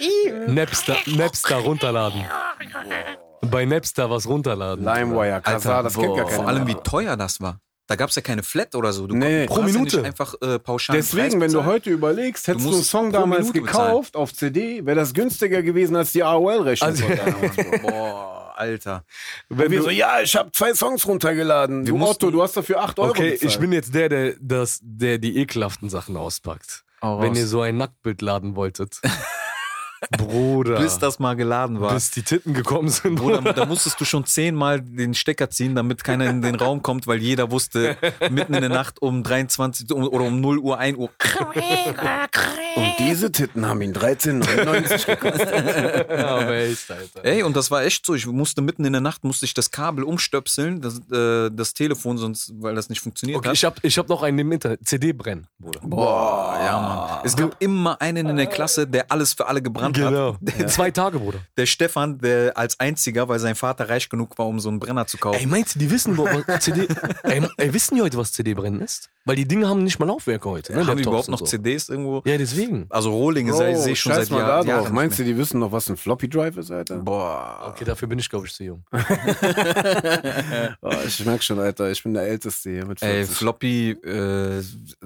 [0.48, 2.22] Napster, Napster runterladen.
[3.50, 4.84] Bei Napster was runterladen.
[4.84, 6.36] LimeWire, Kazaa, das kennt gar keiner.
[6.36, 7.58] Vor allem, wie teuer das war.
[7.88, 9.06] Da gab es ja keine Flat oder so.
[9.06, 9.46] Du Nee.
[9.46, 9.96] Pro du ja Minute.
[9.96, 11.66] Nicht einfach äh, pauschal einen Deswegen, wenn du bezahlen.
[11.66, 15.62] heute überlegst, hättest du, einen musst Song damals Minute gekauft auf CD, wäre das günstiger
[15.62, 16.88] gewesen als die AOL-Rechnung.
[16.90, 17.04] Also-
[17.82, 19.04] Boah, Alter.
[19.48, 21.84] Wenn wir so, ja, ich habe zwei Songs runtergeladen.
[21.84, 23.50] Du Otto, du hast dafür 8 Euro Okay, bezahlt.
[23.52, 26.84] ich bin jetzt der, der, das, der die ekelhaften Sachen auspackt.
[27.00, 29.00] Wenn ihr so ein Nacktbild laden wolltet.
[30.10, 30.78] Bruder.
[30.80, 31.94] Bis das mal geladen war.
[31.94, 33.14] bis die Titten gekommen sind.
[33.16, 37.06] Bruder, da musstest du schon zehnmal den Stecker ziehen, damit keiner in den Raum kommt,
[37.06, 37.96] weil jeder wusste,
[38.30, 41.10] mitten in der Nacht um 23 um- oder um 0 Uhr, 1 Uhr.
[42.74, 46.10] Und diese Titten haben ihn 13,99 gekostet.
[46.10, 47.24] ja, aber echt, Alter.
[47.24, 48.14] Ey, und das war echt so.
[48.14, 52.18] Ich musste mitten in der Nacht, musste ich das Kabel umstöpseln, das, äh, das Telefon,
[52.18, 53.54] sonst, weil das nicht funktioniert Okay, hat.
[53.54, 54.80] ich hab, ich hab noch einen im Internet.
[54.86, 55.80] CD brennen, Bruder.
[55.82, 57.20] Boah, ja, Mann.
[57.24, 60.34] Es gab immer einen in der Klasse, der alles für alle gebrannt Genau.
[60.46, 60.58] hat.
[60.58, 61.38] Der, Zwei Tage, Bruder.
[61.56, 65.06] der Stefan, der als einziger, weil sein Vater reich genug war, um so einen Brenner
[65.06, 65.38] zu kaufen.
[65.40, 66.86] Ey, meinst du, die wissen, überhaupt, was CD.
[67.24, 69.08] ey, ey, wissen die heute, was CD brennen ist?
[69.24, 70.72] Weil die Dinge haben nicht mal Laufwerke heute.
[70.72, 70.80] Ne?
[70.80, 71.44] Haben die Laptops überhaupt und noch so.
[71.46, 72.22] CDs irgendwo?
[72.24, 72.86] Ja, deswegen.
[72.90, 74.64] Also Rohlinge sei- sehe ich schon seit Jahr.
[74.66, 74.82] Jahren.
[74.82, 76.96] nicht Meinst du, die wissen noch, was ein Floppy Drive ist, Alter?
[76.98, 77.68] Boah.
[77.72, 78.84] Okay, dafür bin ich, glaube ich, zu jung.
[80.82, 83.18] Oh, ich merk schon, Alter, ich bin der Älteste hier mit 40.
[83.18, 84.62] Ey, Floppy, äh,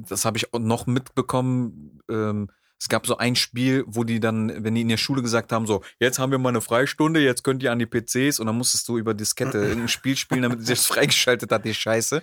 [0.08, 2.00] das habe ich auch noch mitbekommen.
[2.10, 5.52] Ähm, es gab so ein Spiel, wo die dann, wenn die in der Schule gesagt
[5.52, 8.46] haben, so, jetzt haben wir mal eine Freistunde, jetzt könnt ihr an die PCs und
[8.46, 12.22] dann musstest du über Diskette irgendein Spiel spielen, damit sich das freigeschaltet hat, die Scheiße.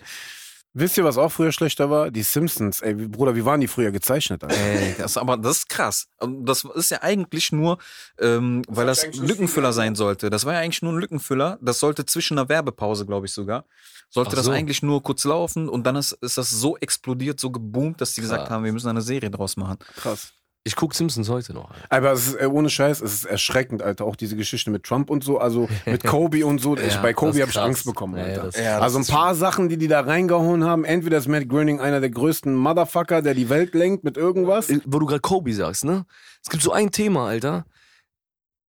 [0.75, 2.09] Wisst ihr, was auch früher schlechter war?
[2.09, 2.81] Die Simpsons.
[2.81, 4.57] Ey, Bruder, wie waren die früher gezeichnet, Alter?
[4.57, 6.07] Ey, das, aber das ist krass.
[6.19, 7.77] Das ist ja eigentlich nur,
[8.19, 10.31] ähm, weil das eigentlich nur Lückenfüller sein sollte.
[10.31, 11.59] Das war ja eigentlich nur ein Lückenfüller.
[11.61, 13.65] Das sollte zwischen einer Werbepause, glaube ich sogar,
[14.09, 14.51] sollte Ach das so.
[14.51, 18.21] eigentlich nur kurz laufen und dann ist, ist das so explodiert, so geboomt, dass die
[18.21, 18.49] gesagt Krass.
[18.49, 19.77] haben, wir müssen eine Serie draus machen.
[19.97, 20.33] Krass.
[20.65, 21.69] Ich guck Simpsons heute noch.
[21.71, 21.85] Alter.
[21.89, 24.05] Aber es ist, äh, ohne Scheiß, es ist erschreckend, Alter.
[24.05, 26.77] Auch diese Geschichte mit Trump und so, also mit Kobe und so.
[26.77, 27.59] ich, Ja, bei Kobe habe ich.
[27.59, 28.43] Angst bekommen, Alter.
[28.43, 30.85] das- Ja, also ein paar Sachen, die die da reingehauen haben.
[30.85, 34.69] Entweder ist Matt Groening einer der größten Motherfucker, der die Welt lenkt mit irgendwas.
[34.69, 36.05] Äh, Wo du gerade Kobe sagst, ne?
[36.41, 37.65] Es gibt so ein Thema, Alter.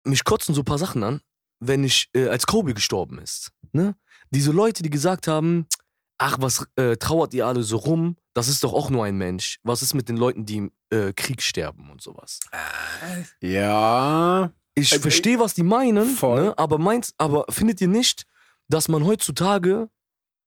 [0.04, 1.20] Mich kotzen so ein paar Sachen an,
[1.58, 3.96] wenn ich, äh, als Kobe gestorben ist, ne?
[4.30, 5.66] Diese Leute, die gesagt haben,
[6.18, 8.16] ach, was äh, trauert ihr alle so rum?
[8.34, 9.58] Das ist doch auch nur ein Mensch.
[9.64, 12.38] Was ist mit den Leuten, die im äh, Krieg sterben und sowas?
[13.40, 14.52] Ja.
[14.74, 16.44] Ich Also, verstehe, was die meinen, voll.
[16.44, 16.54] ne?
[16.58, 18.24] aber meint, aber findet ihr nicht,
[18.68, 19.88] dass man heutzutage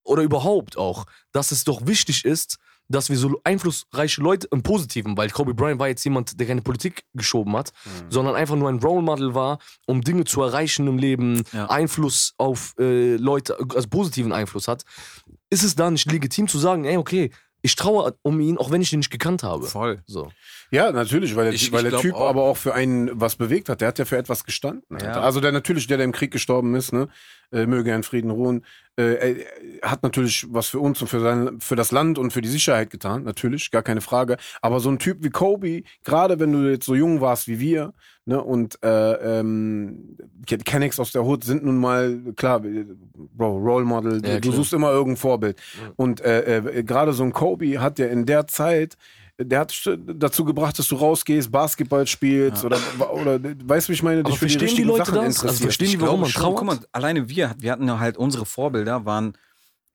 [0.05, 2.57] oder überhaupt auch, dass es doch wichtig ist,
[2.89, 6.61] dass wir so einflussreiche Leute im Positiven, weil Kobe Bryant war jetzt jemand, der keine
[6.61, 8.11] Politik geschoben hat, Mhm.
[8.11, 11.69] sondern einfach nur ein Role Model war, um Dinge zu erreichen im Leben, Ja.
[11.69, 14.83] Einfluss auf äh, Leute, also positiven Einfluss hat,
[15.49, 17.31] ist es da nicht legitim zu sagen, ey, okay,
[17.65, 19.65] ich traue um ihn, auch wenn ich ihn nicht gekannt habe.
[19.65, 20.03] Voll.
[20.05, 20.31] So.
[20.69, 22.27] Ja, natürlich, weil der, Ich- weil ich der Typ auch.
[22.29, 23.79] aber auch für einen was bewegt hat.
[23.81, 24.97] Der hat ja für etwas gestanden.
[25.01, 25.21] Ja.
[25.21, 27.07] Also der natürlich, der, der im Krieg gestorben ist, ne,
[27.53, 29.35] äh, möge er in Frieden ruhen, äh,
[29.81, 32.49] er hat natürlich was für uns und für, sein, für das Land und für die
[32.49, 34.37] Sicherheit getan, natürlich, gar keine Frage.
[34.61, 37.93] Aber so ein Typ wie Kobe, gerade wenn du jetzt so jung warst wie wir,
[38.25, 44.21] ne, und äh, ähm, Kennex aus der Hood sind nun mal, klar, Bro, Role Model,
[44.25, 44.55] Ja, du klar.
[44.55, 45.59] suchst immer irgendein Vorbild.
[45.59, 45.91] Ja.
[45.95, 48.97] Und äh, äh, gerade so ein Kobe hat ja in der Zeit
[49.39, 52.77] der hat dazu gebracht, dass du rausgehst, Basketball spielst oder,
[53.11, 55.23] oder weißt du, wie ich meine, dich für die verstehen die richtigen Leute Sachen das?
[55.23, 55.63] Also interessierst.
[55.63, 56.57] verstehen die, Ich warum glaube man trauert?
[56.57, 59.35] Guck mal, alleine wir, wir hatten ja halt unsere Vorbilder, waren,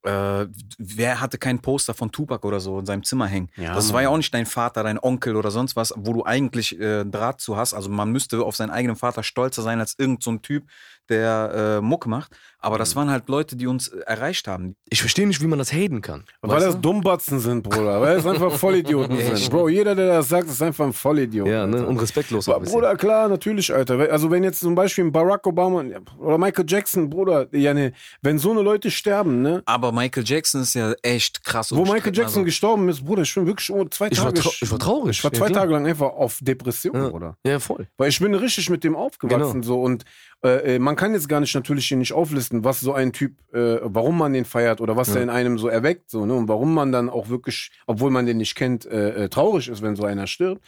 [0.02, 0.46] äh,
[0.78, 3.50] wer hatte kein Poster von Tupac oder so in seinem Zimmer hängen?
[3.56, 3.94] Ja, das Mann.
[3.94, 7.04] war ja auch nicht dein Vater, dein Onkel oder sonst was, wo du eigentlich äh,
[7.04, 7.74] Draht zu hast.
[7.74, 10.68] Also man müsste auf seinen eigenen Vater stolzer sein als irgend so ein Typ,
[11.10, 12.32] der äh, Muck macht.
[12.60, 12.98] Aber das Mhm.
[12.98, 14.74] waren halt Leute, die uns äh, erreicht haben.
[14.88, 16.24] Ich verstehe nicht, wie man das haten kann.
[16.42, 16.80] Weil das du?
[16.80, 18.00] Dummbatzen sind, Bruder.
[18.00, 19.50] Weil das einfach Vollidioten sind.
[19.50, 21.46] Bro, jeder, der das sagt, ist einfach ein Vollidiot.
[21.46, 21.86] Ja, ne?
[21.86, 22.80] Und respektlos auch Aber ein bisschen.
[22.80, 24.10] Bruder, klar, natürlich, Alter.
[24.10, 25.84] Also wenn jetzt zum Beispiel Barack Obama
[26.18, 27.92] oder Michael Jackson, Bruder, ja, ne,
[28.22, 29.62] wenn so eine Leute sterben, ne?
[29.66, 31.70] Aber Michael Jackson ist ja echt krass.
[31.74, 32.08] Wo Michael.
[32.08, 34.40] Jackson Also, gestorben ist, Bruder, ich bin wirklich oh, zwei Ich war, Tage.
[34.40, 35.16] trau ich war traurig.
[35.18, 35.60] Ich war ja, zwei klar.
[35.60, 37.08] Tage lang einfach auf Depression, Ja.
[37.10, 37.36] Bruder.
[37.46, 37.86] Ja, voll.
[37.96, 39.64] Weil ich bin richtig mit dem aufgewachsen Genau.
[39.66, 40.04] so und
[40.44, 43.32] äh, äh, man kann jetzt gar nicht natürlich hier nicht auflisten, was so ein Typ,
[43.52, 45.14] äh, warum man den feiert oder was Ja.
[45.14, 48.26] der in einem so erweckt so ne und warum man dann auch wirklich, obwohl man
[48.26, 50.62] den nicht kennt, äh, äh, traurig ist, wenn so einer stirbt.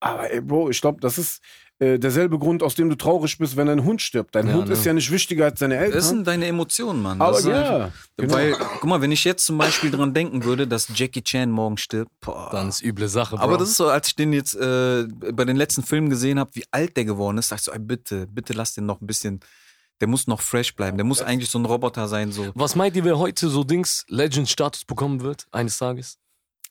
[0.00, 1.42] Aber ey, Bro, ich glaube, das ist
[1.78, 4.34] äh, derselbe Grund, aus dem du traurig bist, wenn dein Hund stirbt.
[4.34, 4.72] Dein Ja, Hund ne?
[4.72, 5.92] ist ja nicht wichtiger als deine Eltern.
[5.98, 7.20] Das sind deine Emotionen, Mann.
[7.20, 8.32] aber Das ja, genau.
[8.34, 11.76] Weil, guck mal, wenn ich jetzt zum Beispiel dran denken würde, dass Jackie Chan morgen
[11.76, 12.48] stirbt, boah.
[12.50, 13.42] Dann ist üble Sache, Bro.
[13.44, 16.50] aber das ist so, als ich den jetzt äh, bei den letzten Filmen gesehen habe,
[16.54, 19.06] wie alt der geworden ist, sag ich so, ey, bitte, bitte lass den noch ein
[19.06, 19.40] bisschen,
[20.00, 20.96] der muss noch fresh bleiben.
[20.96, 22.52] Der muss eigentlich so ein Roboter sein, so.
[22.54, 26.18] Was meint ihr, wer heute so Dings Legend-Status bekommen wird, eines Tages?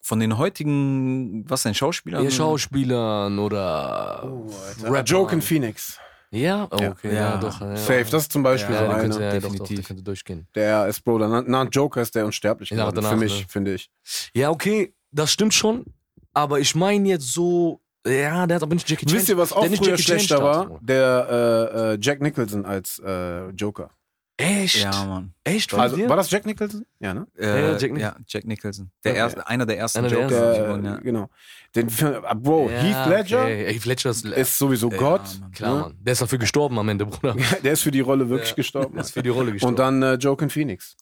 [0.05, 2.23] Von den heutigen, was denn, Schauspielern?
[2.23, 4.95] Ja, Schauspielern oder Oh.
[5.03, 5.97] Joken Phoenix.
[6.29, 7.37] Ja, oh, okay, ja, Ja.
[7.37, 7.59] doch.
[7.59, 7.75] Ja.
[7.75, 9.01] Safe, das ist zum Beispiel Ja, so der einer.
[9.01, 9.87] könnte, ja, doch, doch, der definitiv.
[9.87, 10.47] könnte durchgehen.
[10.53, 12.95] Der ist, Bro, nach, nach Joker ist der unsterblich Ja, geworden.
[12.97, 13.45] danach, für mich, ne?
[13.49, 13.89] finde ich.
[14.35, 15.85] Ja, okay, das stimmt schon.
[16.33, 19.15] Aber ich meine jetzt so, ja, der hat aber nicht Jackie Chan.
[19.17, 20.77] Wisst ihr, was auch früher schlechter war?
[20.83, 23.89] Der äh, äh, Jack Nicholson als äh, Joker.
[24.37, 24.83] Echt?
[24.83, 25.33] Ja, Mann.
[25.45, 25.73] Echt?
[25.73, 26.85] Also, war das Jack Nicholson?
[26.99, 27.25] Ja, ne?
[27.37, 28.91] Äh, Ja, Jack, Nich- ja, Jack Nicholson.
[29.05, 29.19] Der Okay.
[29.19, 30.35] erste, einer der ersten Einer der Joker.
[30.35, 30.53] ersten.
[30.53, 30.95] Der, die wurden, äh, ja.
[30.97, 31.29] Genau.
[31.73, 33.73] Den Film, ah, Bro, Ja, Heath Ledger Okay.
[33.73, 35.21] Heath Ledger ist, ist sowieso Gott.
[35.39, 35.51] Mann.
[35.51, 35.81] klar, ne?
[35.83, 35.95] Mann.
[36.01, 37.33] Der ist dafür gestorben am Ende, Bruder.
[37.63, 38.55] Der ist für die Rolle wirklich Ja.
[38.55, 38.93] gestorben.
[38.95, 39.73] Der ist für die Rolle gestorben.
[39.73, 40.97] Und dann äh, Joaquin Phoenix.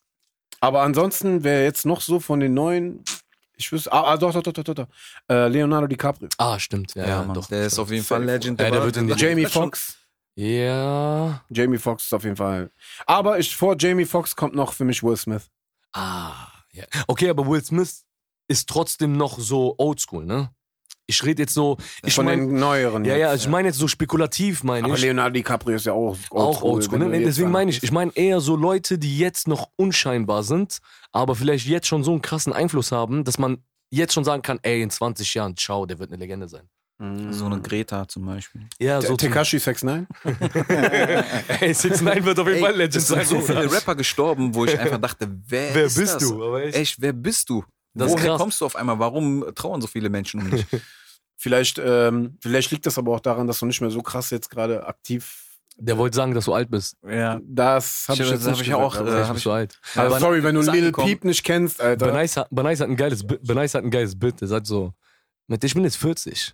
[0.59, 3.03] Aber ansonsten wäre jetzt noch so von den neuen,
[3.57, 4.87] ich wüsste, ah, ah doch, doch, doch, doch, doch, doch.
[5.27, 6.29] Äh, Leonardo DiCaprio.
[6.37, 6.93] ah, stimmt.
[6.95, 7.47] Ja, Ja, Mann, doch.
[7.47, 8.23] der ist auf jeden Fall.
[8.23, 8.61] Legend.
[8.61, 9.97] Ja, der wird in die- Jamie Foxx.
[10.35, 11.43] Ja.
[11.49, 12.71] Jamie Foxx ist auf jeden Fall.
[13.05, 15.49] Aber ich, vor Jamie Foxx kommt noch für mich Will Smith.
[15.93, 16.85] Ah, ja.
[17.07, 18.03] Okay, aber Will Smith
[18.47, 20.49] ist trotzdem noch so oldschool, ne?
[21.05, 23.03] Ich rede jetzt so, ich Von meine, den neueren.
[23.03, 23.21] ja, jetzt.
[23.21, 25.01] ja, ich meine jetzt so spekulativ, meine Aber ich.
[25.01, 26.97] Leonardo DiCaprio ist ja auch auch oldschool.
[26.97, 27.19] Ne?
[27.19, 30.79] Deswegen meine ich, ich meine eher so Leute, die jetzt noch unscheinbar sind,
[31.11, 33.57] aber vielleicht jetzt schon so einen krassen Einfluss haben, dass man
[33.91, 36.69] jetzt schon sagen kann, ey, in 20 Jahren, ciao, der wird eine Legende sein.
[36.99, 38.61] So eine Greta zum Beispiel.
[38.79, 40.07] Ja, so Tekashi 69?
[41.59, 43.25] Ey, 6 9 wird auf jeden Ey, Fall Legend es sind sein.
[43.27, 46.23] so viele Rapper gestorben, wo ich einfach dachte, wer, Wer ist bist das?
[46.29, 46.43] du?
[46.43, 46.77] Aber echt.
[46.77, 47.63] Echt, wer bist du?
[47.93, 48.37] Das Woher krass.
[48.41, 48.99] kommst du auf einmal?
[48.99, 50.65] Warum trauen so viele Menschen um dich?
[51.35, 54.49] Vielleicht, ähm, vielleicht liegt das aber auch daran, dass du nicht mehr so krass jetzt
[54.49, 55.57] gerade aktiv.
[55.75, 56.95] Der wollte sagen, dass du alt bist.
[57.05, 57.41] ja.
[57.43, 59.43] Das habe ich, Ich- jetzt hab ich auch, gesagt, äh, aber- Vielleicht hab bist ich-
[59.43, 59.79] du alt.
[59.95, 61.07] Also, sorry, wenn du angekommen.
[61.07, 62.11] Peep nicht kennst, Alter.
[62.13, 64.39] Benice hat, Benice hat ein geiles, Benice hat ein geiles Bild.
[64.39, 64.93] Der sagt so,
[65.47, 66.53] mit ich bin jetzt 40.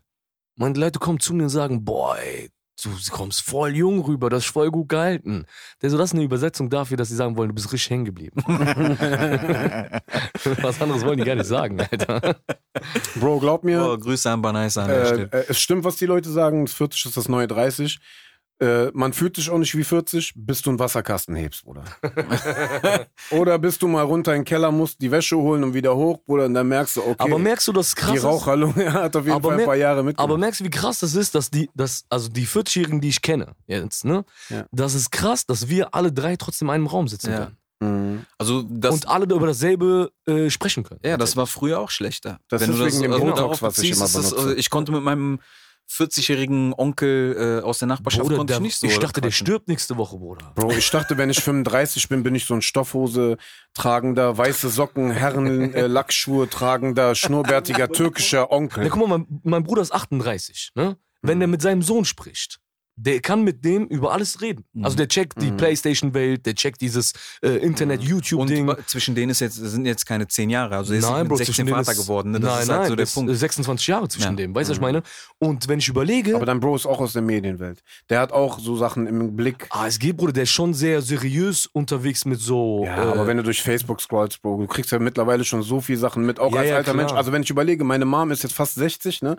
[0.60, 2.50] Meine Leute kommen zu mir und sagen, boah, ey,
[2.84, 5.46] du kommst voll jung rüber, das ist voll gut gehalten.
[5.82, 8.04] Der so, das ist eine Übersetzung dafür, dass sie sagen wollen, du bist richtig hängen
[8.06, 8.44] geblieben.
[10.62, 12.36] Was anderes wollen die gar nicht sagen, Alter.
[13.16, 15.30] Bro, glaub mir, Oh, Grüße an Banaisa an der äh, Stelle.
[15.32, 16.68] äh, es stimmt, was die Leute sagen.
[16.68, 18.00] 40 ist das neue 30.
[18.62, 21.84] Äh, man fühlt sich auch nicht wie 40, bis du einen Wasserkasten hebst, Bruder.
[23.32, 26.20] Oder bis du mal runter in den Keller musst, die Wäsche holen und wieder hoch,
[26.26, 28.24] Bruder, und dann merkst du, okay, Aber merkst du, das krass die ist?
[28.26, 30.30] Raucherlunge hat auf jeden Aber Fall ein paar Jahre mitgemacht.
[30.30, 33.22] Aber merkst du, wie krass das ist, dass die, dass, also die 40-Jährigen, die ich
[33.22, 34.26] kenne, jetzt, ne?
[34.50, 34.66] Ja.
[34.72, 37.38] Das ist krass, dass wir alle drei trotzdem in einem Raum sitzen Ja.
[37.38, 37.56] können.
[37.82, 38.26] Mhm.
[38.38, 41.00] Also das, und alle über dasselbe äh, sprechen können.
[41.06, 42.40] ja, das war früher auch schlechter.
[42.50, 44.52] Das Wenn ist du wegen dem Botox, was ich immer ist das, benutze.
[44.56, 45.40] äh, ich konnte mit meinem
[45.90, 48.88] 40-jährigen Onkel äh, aus der Nachbarschaft Bruder, konnte ich nicht so.
[48.88, 50.52] ich dachte, der stirbt nächste Woche, Bruder.
[50.56, 53.38] Bro, ich dachte, wenn ich 35 bin, bin ich so ein Stoffhose
[53.74, 58.84] tragender, weiße Socken, Herren, äh, Lackschuhe tragender, schnurrbärtiger türkischer Onkel.
[58.86, 60.98] Ja, guck mal, mein, mein Bruder ist 38, ne?
[61.22, 61.40] Wenn Mhm.
[61.42, 62.60] der mit seinem Sohn spricht,
[63.02, 64.66] der kann mit dem über alles reden.
[64.74, 64.84] Mhm.
[64.86, 65.58] Also der checkt die Mhm.
[65.58, 68.68] Playstation-Welt, der checkt dieses äh, Internet-YouTube-Ding.
[68.70, 70.76] Und zwischen denen ist jetzt, sind jetzt keine 10 Jahre.
[70.78, 72.32] Also er ist Nein, mit Bro, 16 zwischen denen Vater ist, geworden.
[72.32, 72.40] Ne?
[72.40, 73.32] Das nein, ist halt nein, so der Punkt.
[73.32, 74.36] ist 26 Jahre zwischen Ja.
[74.36, 74.86] dem, weißt du, was ich Mhm.
[74.88, 75.04] meine?
[75.40, 77.82] Und wenn ich überlege, Aber dein Bro ist auch aus der Medienwelt.
[78.10, 79.68] Der hat auch so Sachen im Blick.
[79.70, 82.84] ah, es geht, Bruder, der ist schon sehr seriös unterwegs mit so.
[82.86, 85.80] Ja, äh, aber wenn du durch Facebook scrollst, Bro, du kriegst ja mittlerweile schon so
[85.82, 86.96] viel Sachen mit, auch Ja, als ja, alter klar.
[86.98, 87.14] Mensch.
[87.14, 89.38] Also wenn ich überlege, meine Mom ist jetzt fast 60, ne?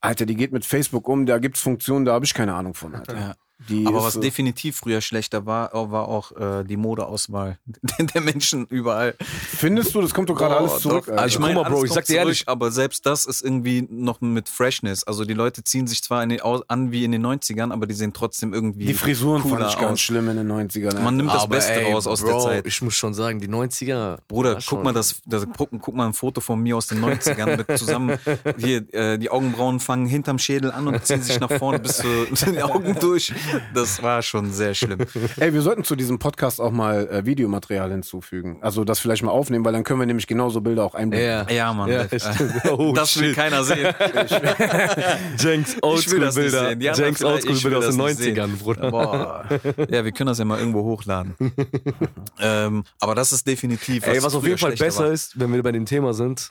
[0.00, 2.97] Alter, die geht mit Facebook um, da gibt's Funktionen, da habe ich keine Ahnung von.
[3.06, 3.36] Ja.
[3.68, 7.58] Die Aber was definitiv früher schlechter war, war auch äh, die Modeauswahl
[8.14, 9.14] der Menschen überall.
[9.18, 11.12] Findest du, das kommt doch gerade Boah, alles zurück, doch.
[11.12, 11.22] Alter.
[11.22, 14.20] Also Ich meine, mal, Bro, ich sag dir ehrlich- aber selbst das ist irgendwie noch
[14.20, 15.02] mit Freshness.
[15.04, 17.94] Also die Leute ziehen sich zwar in den, an wie in den 90ern, aber die
[17.94, 20.00] sehen trotzdem irgendwie die Frisuren fand ich ganz aus.
[20.00, 20.86] schlimm in den 90ern.
[20.90, 21.00] Alter.
[21.00, 22.66] Man nimmt das aber, Beste ey, raus aus Bro, der Zeit.
[22.66, 24.18] Ich muss schon sagen, die 90er.
[24.28, 27.00] Bruder, guck schon- mal, das, das, guck, guck mal ein Foto von mir aus den
[27.04, 28.18] 90ern mit zusammen,
[28.56, 32.06] hier, äh, die Augenbrauen fangen hinterm Schädel an und ziehen sich nach vorne bis zu
[32.46, 33.32] den Augen durch.
[33.74, 34.98] Das war schon sehr schlimm.
[35.36, 38.58] Ey, wir sollten zu diesem Podcast auch mal äh, Videomaterial hinzufügen.
[38.62, 41.48] Also das vielleicht mal aufnehmen, weil dann können wir nämlich genauso Bilder auch einblenden.
[41.48, 41.90] Ja, Ja, Mann.
[41.90, 42.06] Ja.
[42.70, 43.78] Oh, das will keiner sehen.
[45.38, 46.68] Jenks Ich will das nicht Oldschool-Bilder.
[46.68, 46.80] sehen.
[46.80, 48.58] Die anderen Jenks Oldschool-Bilder aus den das nicht 90ern, sehen.
[48.58, 48.90] Bruder.
[48.90, 49.48] Boah.
[49.90, 51.34] Ja, wir können das ja mal irgendwo hochladen.
[52.40, 54.06] ähm, aber das ist definitiv.
[54.06, 55.12] Ey, was auf jeden Fall besser war.
[55.12, 56.50] ist, wenn wir bei dem Thema sind.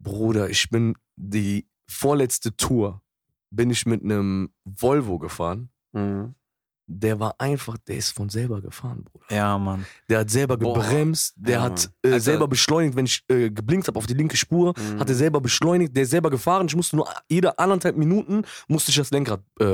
[0.00, 3.02] Bruder, ich bin die vorletzte Tour
[3.50, 5.70] bin ich mit einem Volvo gefahren.
[5.92, 6.34] Mhm.
[6.90, 9.24] Der war einfach, der ist von selber gefahren, Bruder.
[9.30, 9.84] Ja, Mann.
[10.08, 10.74] Der hat selber Boah.
[10.74, 12.20] gebremst, der Ja, hat äh, Alter.
[12.20, 14.98] selber beschleunigt, wenn ich äh, geblinkt habe auf die linke Spur, Mhm.
[14.98, 16.66] hat er selber beschleunigt, der ist selber gefahren.
[16.66, 19.64] Ich musste nur jede anderthalb Minuten musste ich das Lenkrad äh,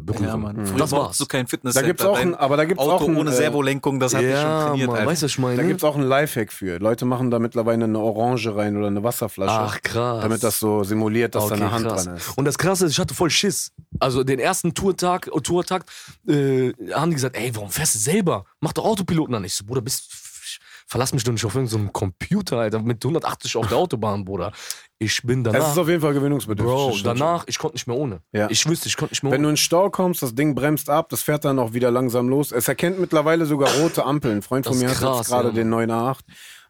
[0.00, 0.24] berühren.
[0.24, 0.56] Ja, Mann.
[0.56, 0.66] Mhm.
[0.66, 1.18] Früher Das war's.
[1.18, 1.74] du kein Fitness.
[1.74, 4.22] Da gibt's auch ein, aber da gibt's Auto auch ein, ohne äh, Servolenkung, das hat
[4.22, 4.86] ich schon ja, trainiert.
[4.88, 5.10] Mann, Alter.
[5.10, 5.56] weißt du, was ich meine?
[5.56, 6.78] Da gibt's auch ein Lifehack für.
[6.78, 9.52] Leute machen da mittlerweile eine Orange rein oder eine Wasserflasche.
[9.52, 10.22] Ach krass.
[10.22, 12.04] Damit das so simuliert, dass Okay, da eine Hand krass.
[12.04, 12.38] dran ist.
[12.38, 13.72] Und das Krasse ist, ich hatte voll Schiss.
[14.02, 15.84] Also den ersten Tourtag, Tourtag
[16.26, 18.44] äh, haben die gesagt, ey, warum fährst du selber?
[18.60, 19.44] Mach doch Autopiloten an.
[19.44, 20.10] Ich so, Bruder, bist,
[20.86, 24.52] verlass mich doch nicht auf irgendeinen so Computer, Alter, mit 180 auf der Autobahn, Bruder.
[24.98, 26.74] Ich bin Das danach, ist auf jeden Fall gewöhnungsbedürftig.
[26.76, 28.22] Bro, das danach, ich konnte nicht mehr ohne.
[28.32, 28.48] Ja.
[28.50, 29.46] Ich wüsste, ich konnte nicht mehr Wenn ohne.
[29.46, 32.28] du in den Stau kommst, das Ding bremst ab, das fährt dann auch wieder langsam
[32.28, 32.52] los.
[32.52, 34.38] Es erkennt mittlerweile sogar rote Ampeln.
[34.38, 36.18] Ein Freund von Das mir ist hat jetzt krass, gerade ja, den 9A8.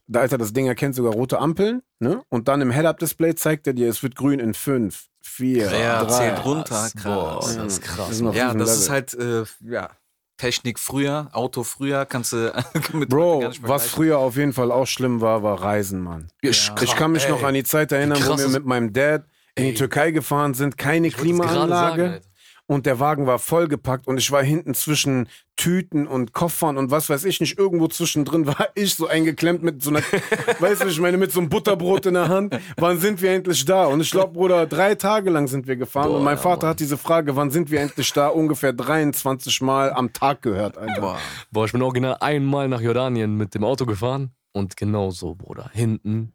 [0.07, 2.23] Da, Alter, das Ding erkennt sogar rote Ampeln, ne?
[2.29, 6.11] Und dann im Head-Up-Display zeigt er dir, es wird grün in 5, 4, Ja, 3.
[6.13, 6.89] zählt runter.
[7.03, 7.57] Boah, Krass.
[7.57, 8.21] das ist krass.
[8.23, 9.91] Das Ja, das ist halt, äh, ja,
[10.39, 12.53] Technik früher, Auto früher, kannst du
[12.95, 16.29] mit Bro, gar nicht was früher auf jeden Fall auch schlimm war, war Reisen, Mann.
[16.41, 19.25] Ich, Ich kann mich ey, noch an die Zeit erinnern, wo wir mit meinem Dad
[19.55, 19.75] in die.
[19.75, 22.23] Türkei gefahren sind, keine Klimaanlage.
[22.67, 27.11] Und der Wagen war vollgepackt und ich war hinten zwischen Tüten und Koffern und was
[27.11, 30.03] weiß ich nicht, irgendwo zwischendrin war ich so eingeklemmt mit so einer,
[30.59, 32.59] weißt du, ich meine, mit so einem Butterbrot in der Hand.
[32.77, 33.87] Wann sind wir endlich da?
[33.87, 36.71] Und ich glaube, Bruder, drei Tage lang sind wir gefahren Boah, und mein Vater Mann.
[36.71, 41.01] hat diese Frage, wann sind wir endlich da, ungefähr 23 Mal am Tag gehört, Alter.
[41.01, 41.19] Boah.
[41.51, 45.71] Boah, ich bin original einmal nach Jordanien mit dem Auto gefahren und genau so, Bruder.
[45.73, 46.33] Hinten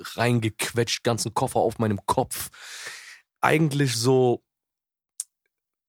[0.00, 2.50] reingequetscht, ganzen Koffer auf meinem Kopf.
[3.40, 4.42] Eigentlich so,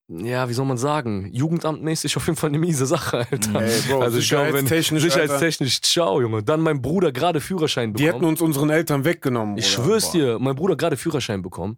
[0.07, 3.61] ja, wie soll man sagen, jugendamtmäßig auf jeden Fall eine miese Sache, Alter.
[3.61, 6.43] Ey, Bro, also ich glaube, wenn- sicherheitstechnisch, ciao, Junge.
[6.43, 8.29] Dann mein Bruder gerade Führerschein die hätten bekommen.
[8.33, 9.57] uns unseren Eltern weggenommen.
[9.57, 9.85] Ich Bruder.
[9.87, 10.11] schwör's Boah.
[10.13, 11.77] dir, mein Bruder gerade Führerschein bekommen.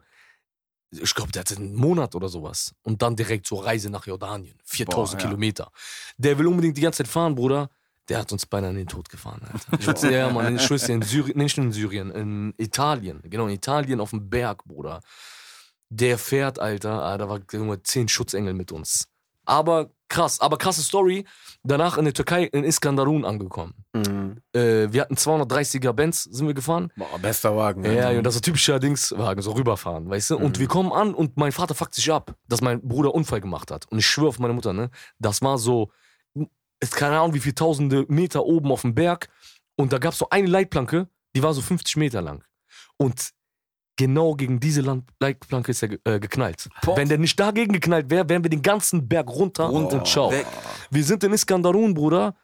[0.92, 2.74] Ich glaube, der hatte einen Monat oder sowas.
[2.84, 4.56] Und dann direkt zur Reise nach Jordanien.
[4.64, 5.28] 4000 Boah, ja.
[5.30, 5.72] Kilometer.
[6.18, 7.70] Der will unbedingt die ganze Zeit fahren, Bruder.
[8.08, 9.80] Der hat uns beinahe in den Tod gefahren, Alter.
[9.80, 13.20] Ich würde ja, Mann, ich schwör's dir, in Syrien, nicht nur in Syrien, in Italien.
[13.24, 15.02] Genau, in Italien auf dem Berg, Bruder.
[15.98, 17.04] Der fährt, Alter.
[17.04, 19.08] Ah, da war Junge, zehn Schutzengel mit uns.
[19.46, 21.26] Aber krass, aber krasse Story.
[21.64, 23.74] Danach in der Türkei, in Iskandarun angekommen.
[23.94, 24.42] Mhm.
[24.54, 26.92] Äh, wir hatten 230er Benz, sind wir gefahren.
[26.96, 27.84] Boah, bester Wagen.
[27.86, 28.12] Ja, Alter.
[28.12, 30.38] ja, das ist so typischer Dingswagen, so rüberfahren, weißt du?
[30.38, 30.62] Und Mhm.
[30.62, 33.86] wir kommen an und mein Vater fuckt sich ab, dass mein Bruder Unfall gemacht hat.
[33.92, 34.90] Und ich schwöre auf meine Mutter, ne?
[35.20, 35.92] Das war so,
[36.80, 39.30] ist keine Ahnung, wie viele tausende Meter oben auf dem Berg.
[39.78, 42.44] Und da gab es so eine Leitplanke, die war so 50 Meter lang.
[42.98, 43.30] Und
[43.98, 46.70] genau gegen diese Land Leitplanke ist er ge äh, geknallt.
[46.84, 46.98] Boah.
[46.98, 49.98] Wenn der nicht dagegen geknallt wäre, wären wir den ganzen Berg runter Runter.
[50.00, 50.32] und ciao.
[50.32, 50.46] Weg.
[50.92, 52.36] Wir sind in Iskandarun, Bruder.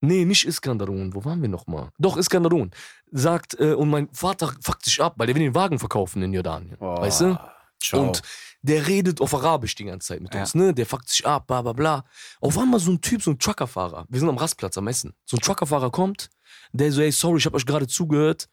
[0.00, 1.14] Nee, nicht Iskandarun.
[1.14, 1.90] Wo waren wir nochmal?
[1.98, 2.72] Doch, Iskandarun.
[3.12, 6.32] Sagt, äh, und mein Vater fuckt sich ab, weil der will den Wagen verkaufen in
[6.34, 6.76] Jordanien.
[6.78, 7.38] Boah, Weißt du?
[7.80, 8.02] Ciao.
[8.02, 8.20] Und
[8.62, 10.40] der redet auf Arabisch die ganze Zeit mit Ja.
[10.40, 10.72] uns, ne?
[10.74, 12.04] Der fuckt sich ab, bla bla bla.
[12.40, 14.06] Auf einmal so ein Typ, so ein Truckerfahrer.
[14.08, 15.14] Wir sind am Rastplatz am Essen.
[15.24, 16.30] So ein Truckerfahrer kommt,
[16.72, 18.48] der so, ey, sorry, ich hab euch gerade zugehört.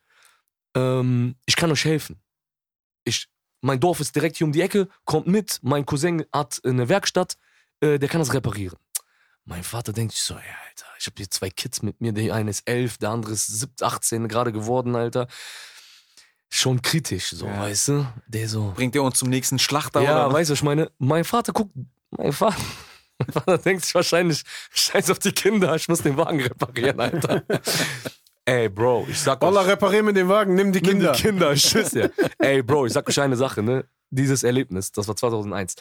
[0.75, 2.21] Ähm, ich kann euch helfen.
[3.03, 3.27] Ich,
[3.62, 5.59] mein Dorf ist direkt hier um die Ecke, kommt mit.
[5.62, 7.38] Mein Cousin hat eine Werkstatt,
[7.81, 8.77] äh, der kann das reparieren.
[9.45, 12.12] Mein Vater denkt sich so, ja, Alter, ich habe hier zwei Kids mit mir.
[12.13, 15.27] Der eine ist elf, der andere ist 17, 18 gerade geworden, Alter.
[16.51, 17.62] Schon kritisch, so, Ja.
[17.62, 18.07] weißt du?
[18.27, 20.33] Der so, Bringt ihr uns zum nächsten Schlachter ja, oder?
[20.33, 20.91] weißt du, ich meine?
[20.99, 21.71] Mein Vater guckt,
[22.12, 22.57] mein Vater,
[23.19, 27.43] mein Vater denkt sich wahrscheinlich, scheiß auf die Kinder, ich muss den Wagen reparieren, Alter.
[28.45, 31.12] Ey, Bro, ich sag Wallah, euch, reparier mir den Wagen, nimm die nimm Kinder.
[31.12, 32.12] die Kinder, schwör's dir.
[32.39, 33.86] Ey, Bro, ich sag euch eine Sache, ne?
[34.10, 35.75] Dieses Erlebnis, das war 2001.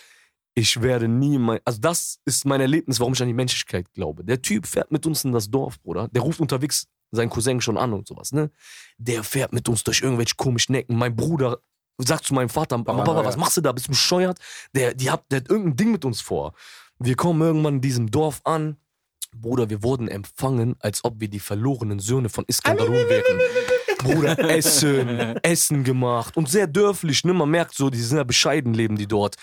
[0.55, 4.25] Ich werde nie mein, also das ist mein Erlebnis, warum ich an die Menschlichkeit glaube.
[4.25, 6.09] Der Typ fährt mit uns in das Dorf, Bruder.
[6.09, 8.51] Der ruft unterwegs seinen Cousin schon an und sowas, ne?
[8.99, 10.97] Der fährt mit uns durch irgendwelche komischen Ecken.
[10.97, 11.61] Mein Bruder
[11.97, 13.25] sagt zu meinem Vater, Papa, Paranoia.
[13.25, 13.73] was machst du da?
[13.73, 14.39] Bist du bescheuert?
[14.75, 16.53] Der, die hat, der hat irgendein Ding mit uns vor.
[16.99, 18.77] Wir kommen irgendwann in diesem Dorf an.
[19.37, 23.39] Bruder, wir wurden empfangen, als ob wir die verlorenen Söhne von Iskandarun wären.
[23.99, 26.37] Bruder, Essen, Essen gemacht.
[26.37, 27.35] Und sehr dörflich, ne?
[27.35, 29.37] Man merkt so, die sind ja bescheiden, leben die dort.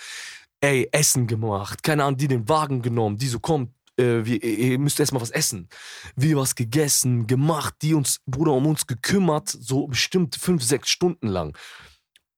[0.60, 1.82] Ey, Essen gemacht.
[1.82, 3.70] Keine Ahnung, die den Wagen genommen, die so kommt.
[3.98, 5.68] Äh, wir, ihr müsst erstmal was essen.
[6.16, 11.28] Wir was gegessen, gemacht, die uns, Bruder, um uns gekümmert, so bestimmt fünf, sechs Stunden
[11.28, 11.56] lang.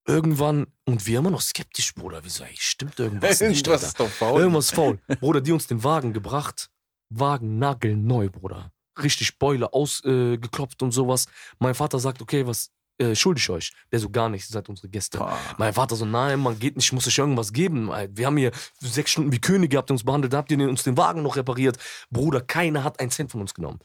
[0.07, 2.23] Irgendwann, und wir immer noch skeptisch, Bruder.
[2.25, 3.87] Wir so, ey, stimmt irgendwas nicht, Irgendwas Alter.
[3.87, 4.41] ist doch faul.
[4.41, 4.99] Irgendwas faul.
[5.21, 6.71] Bruder, die uns den Wagen gebracht.
[7.11, 8.73] Wagen nagelneu, Bruder.
[9.03, 11.27] Richtig Beule ausgeklopft äh, und sowas.
[11.59, 13.73] Mein Vater sagt, okay, was äh, schulde ich euch?
[13.93, 15.19] Der so, gar nichts, ihr seid unsere Gäste.
[15.19, 15.39] Boah.
[15.57, 17.91] Mein Vater so, nein, man geht nicht, ich muss euch irgendwas geben.
[18.11, 20.97] Wir haben hier sechs Stunden wie Könige, habt ihr uns behandelt, habt ihr uns den
[20.97, 21.79] Wagen noch repariert.
[22.11, 23.79] Bruder, keiner hat einen Cent von uns genommen.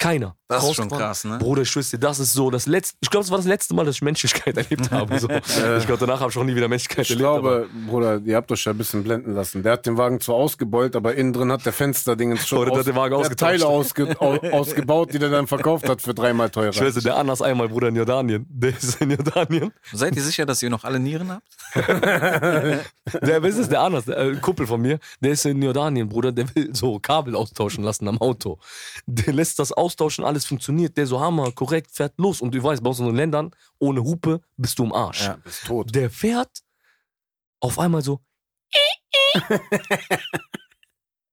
[0.00, 0.34] Keiner.
[0.48, 1.38] Das ist schon krass, ne?
[1.38, 2.96] Bruder, ich schwör's dir, das ist so das letzte.
[3.02, 5.16] Ich glaube, das war das letzte Mal, dass ich Menschlichkeit erlebt habe.
[5.20, 5.28] So.
[5.28, 7.28] ich glaube, danach habe ich auch nie wieder Menschlichkeit Ich erlebt.
[7.28, 9.62] aber- glaube, Bruder, ihr habt euch ja ein bisschen blenden lassen.
[9.62, 12.78] Der hat den Wagen zwar ausgebeult, aber innen drin hat der Fensterding schon Oder der
[12.80, 16.14] hat den Wagen der hat Teile ausge, au, ausgebaut, die der dann verkauft hat für
[16.14, 16.70] dreimal teurer.
[16.70, 18.46] Ich dir, der Annas einmal, Bruder, in Jordanien.
[18.48, 19.70] Der ist in Jordanien.
[19.92, 21.46] Seid ihr sicher, dass ihr noch alle Nieren habt?
[23.22, 26.30] Der, was ist der Anas, der äh, Kumpel von mir, der ist in Jordanien, Bruder,
[26.32, 28.58] der will so Kabel austauschen lassen am Auto.
[29.06, 32.40] Der lässt das austauschen, alles funktioniert, der so Hammer, korrekt, fährt los.
[32.40, 35.24] Und du weißt, bei uns in den Ländern, ohne Hupe bist du im Arsch.
[35.24, 35.94] Ja, bist tot.
[35.94, 36.62] Der fährt
[37.60, 38.20] auf einmal so.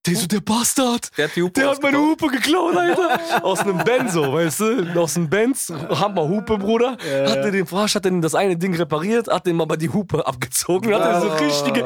[0.08, 1.18] der so, der Bastard.
[1.18, 3.20] Der hat die Hupe Der hat meine Hupe geklaut, Alter.
[3.44, 5.00] Aus einem Benzo, weißt du?
[5.00, 6.92] Aus einem Benz, Hammer Hupe, Bruder.
[6.92, 7.00] Hat
[7.38, 10.94] er den Arsch, hat er das eine Ding repariert, hat dem aber die Hupe abgezogen,
[10.94, 11.84] hat er so richtige.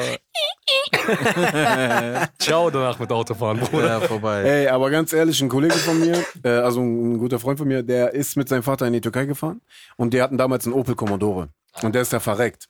[2.39, 3.87] Ciao danach mit Autofahren, Bruder.
[3.87, 4.43] Ja, vorbei.
[4.43, 7.83] Ey, aber ganz ehrlich, ein Kollege von mir, äh, also ein guter Freund von mir,
[7.83, 9.61] der ist mit seinem Vater in die Türkei gefahren
[9.97, 11.49] und die hatten damals einen Opel Commodore.
[11.81, 12.67] Und der ist ja verreckt.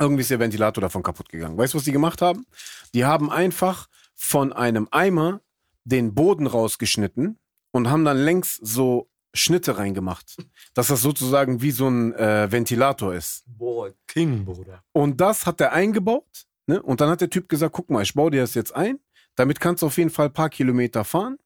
[0.00, 1.56] Irgendwie ist der Ventilator davon kaputt gegangen.
[1.56, 2.46] Weißt du, was die gemacht haben?
[2.94, 3.88] Die haben einfach
[4.22, 5.40] von einem Eimer
[5.82, 7.40] den Boden rausgeschnitten
[7.72, 10.36] und haben dann längs so Schnitte reingemacht.
[10.74, 13.42] Dass das sozusagen wie so ein äh, Ventilator ist.
[13.46, 14.84] Boah, King, Bruder.
[14.92, 16.46] Und das hat er eingebaut.
[16.66, 16.80] Ne?
[16.80, 19.00] Und dann hat der Typ gesagt, guck mal, ich baue dir das jetzt ein.
[19.34, 21.38] Damit kannst du auf jeden Fall ein paar Kilometer fahren.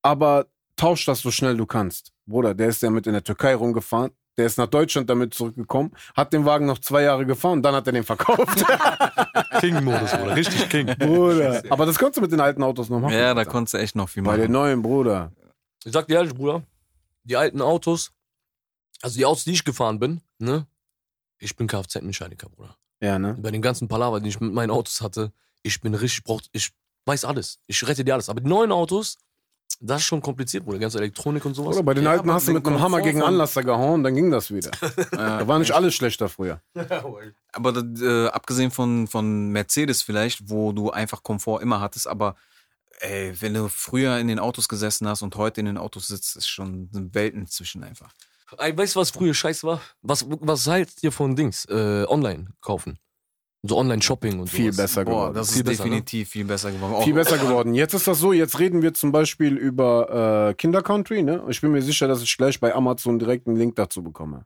[0.00, 2.14] Aber tausch das so schnell du kannst.
[2.24, 4.12] Bruder, der ist ja mit in der Türkei rumgefahren.
[4.36, 7.86] Der ist nach Deutschland damit zurückgekommen, hat den Wagen noch zwei Jahre gefahren, dann hat
[7.86, 8.64] er den verkauft.
[9.60, 10.36] King-Modus, Bruder.
[10.36, 10.86] Richtig King.
[10.98, 11.62] Bruder.
[11.70, 13.14] Aber das konntest du mit den alten Autos noch machen.
[13.14, 14.52] Ja, da konntest du echt noch viel Bei den machen.
[14.52, 15.32] neuen, Bruder.
[15.84, 16.62] Ich sag dir ehrlich, Bruder,
[17.24, 18.12] die alten Autos,
[19.00, 20.66] also die Autos, die ich gefahren bin, ne?
[21.38, 22.76] Ich bin Kfz-Mechaniker, Bruder.
[23.00, 23.36] Ja, ne?
[23.38, 26.72] Bei den ganzen Palaver, die ich mit meinen Autos hatte, ich bin richtig, brauch, ich
[27.06, 27.58] weiß alles.
[27.66, 28.28] Ich rette dir alles.
[28.28, 29.18] Aber die neuen Autos,
[29.80, 30.78] das ist schon kompliziert, Bruder.
[30.78, 31.76] Ganze Elektronik und sowas.
[31.76, 34.30] Oder bei den Ja, alten hast du mit einem Hammer gegen Anlasser gehauen, dann ging
[34.30, 34.70] das wieder.
[35.10, 36.60] Da war nicht alles schlechter früher.
[37.52, 42.36] Aber das, äh, abgesehen von, von Mercedes vielleicht, wo du einfach Komfort immer hattest, aber
[43.00, 46.36] ey, wenn du früher in den Autos gesessen hast und heute in den Autos sitzt,
[46.36, 48.12] ist schon Welten zwischen einfach.
[48.58, 49.80] Ey, weißt du, was früher scheiße war?
[50.02, 51.64] Was, was haltet ihr von Dings?
[51.66, 52.98] Äh, online kaufen.
[53.68, 54.76] So Online-Shopping und Viel sowas.
[54.88, 55.34] besser Boah, geworden.
[55.34, 55.90] das Viel ist besser, ne?
[55.90, 56.94] definitiv viel besser geworden.
[56.94, 57.74] Auch- Viel besser geworden.
[57.74, 61.42] Jetzt ist das so, jetzt reden wir zum Beispiel über äh, Kindercountry, ne?
[61.48, 64.44] Ich bin mir sicher, dass ich gleich bei Amazon direkt einen Link dazu bekomme.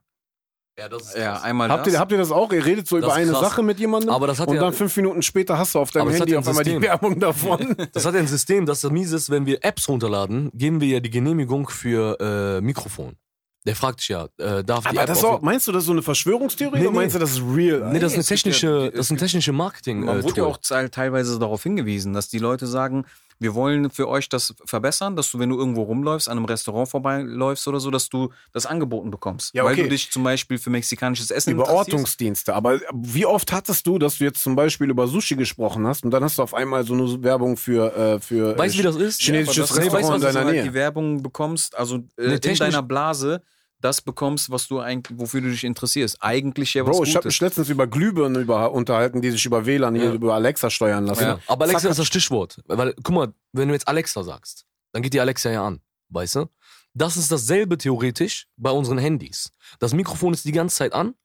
[0.79, 1.43] Ja, das ist Ja, krass.
[1.43, 1.93] einmal Habt das.
[1.93, 2.51] ihr, habt ihr das auch?
[2.53, 3.41] Ihr redet so Das über eine krass.
[3.41, 5.91] Sache mit jemandem Aber das hat und ja- dann fünf Minuten später hast du auf
[5.91, 6.81] deinem Handy auf ein einmal die.
[6.81, 7.75] Werbung davon.
[7.93, 10.99] Das hat ja ein System, das mies ist, wenn wir Apps runterladen, geben wir ja
[11.01, 13.17] die Genehmigung für äh, Mikrofon.
[13.65, 15.83] Der fragt dich ja, äh, darf die Aber App das ist auch, meinst du, das
[15.83, 17.19] ist so eine Verschwörungstheorie Nee, oder meinst nee.
[17.19, 17.91] du, das ist real?
[17.93, 20.03] Nee, das ist eine technische, das ist ein technische Marketing.
[20.03, 23.05] Man äh, wurde ja auch teil- teilweise darauf hingewiesen, dass die Leute sagen,
[23.41, 26.87] wir wollen für euch das verbessern, dass du, wenn du irgendwo rumläufst, an einem Restaurant
[26.87, 29.55] vorbeiläufst oder so, dass du das angeboten bekommst.
[29.55, 29.83] Ja, Weil okay.
[29.83, 31.93] du dich zum Beispiel für mexikanisches Essen über interessierst.
[31.93, 32.53] Ortungsdienste.
[32.53, 36.11] Aber wie oft hattest du, dass du jetzt zum Beispiel über Sushi gesprochen hast und
[36.11, 38.95] dann hast du auf einmal so eine Werbung für, äh, für Weißt du, wie das
[38.95, 39.21] ist?
[39.21, 40.63] chinesisches Ja, Restaurant weißt du, in deiner du halt Nähe?
[40.63, 43.41] die Werbung bekommst, also äh, in deiner Blase
[43.81, 46.17] das bekommst, was du eigentlich, wofür du dich interessierst.
[46.21, 49.65] Eigentlich ja was Bro, ich habe mich letztens über Glühbirnen über, unterhalten, die sich über
[49.65, 50.13] WLAN hier Ja.
[50.13, 51.23] über Alexa steuern lassen.
[51.23, 51.39] Ja.
[51.47, 52.61] Aber Alexa Zack, ist das Stichwort.
[52.67, 55.81] Weil, guck mal, wenn du jetzt Alexa sagst, dann geht die Alexa ja an.
[56.09, 56.45] Weißt du?
[56.93, 59.51] Das ist dasselbe theoretisch bei unseren Handys.
[59.79, 61.15] Das Mikrofon ist die ganze Zeit an.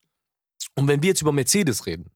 [0.76, 2.10] Und wenn wir jetzt über Mercedes reden,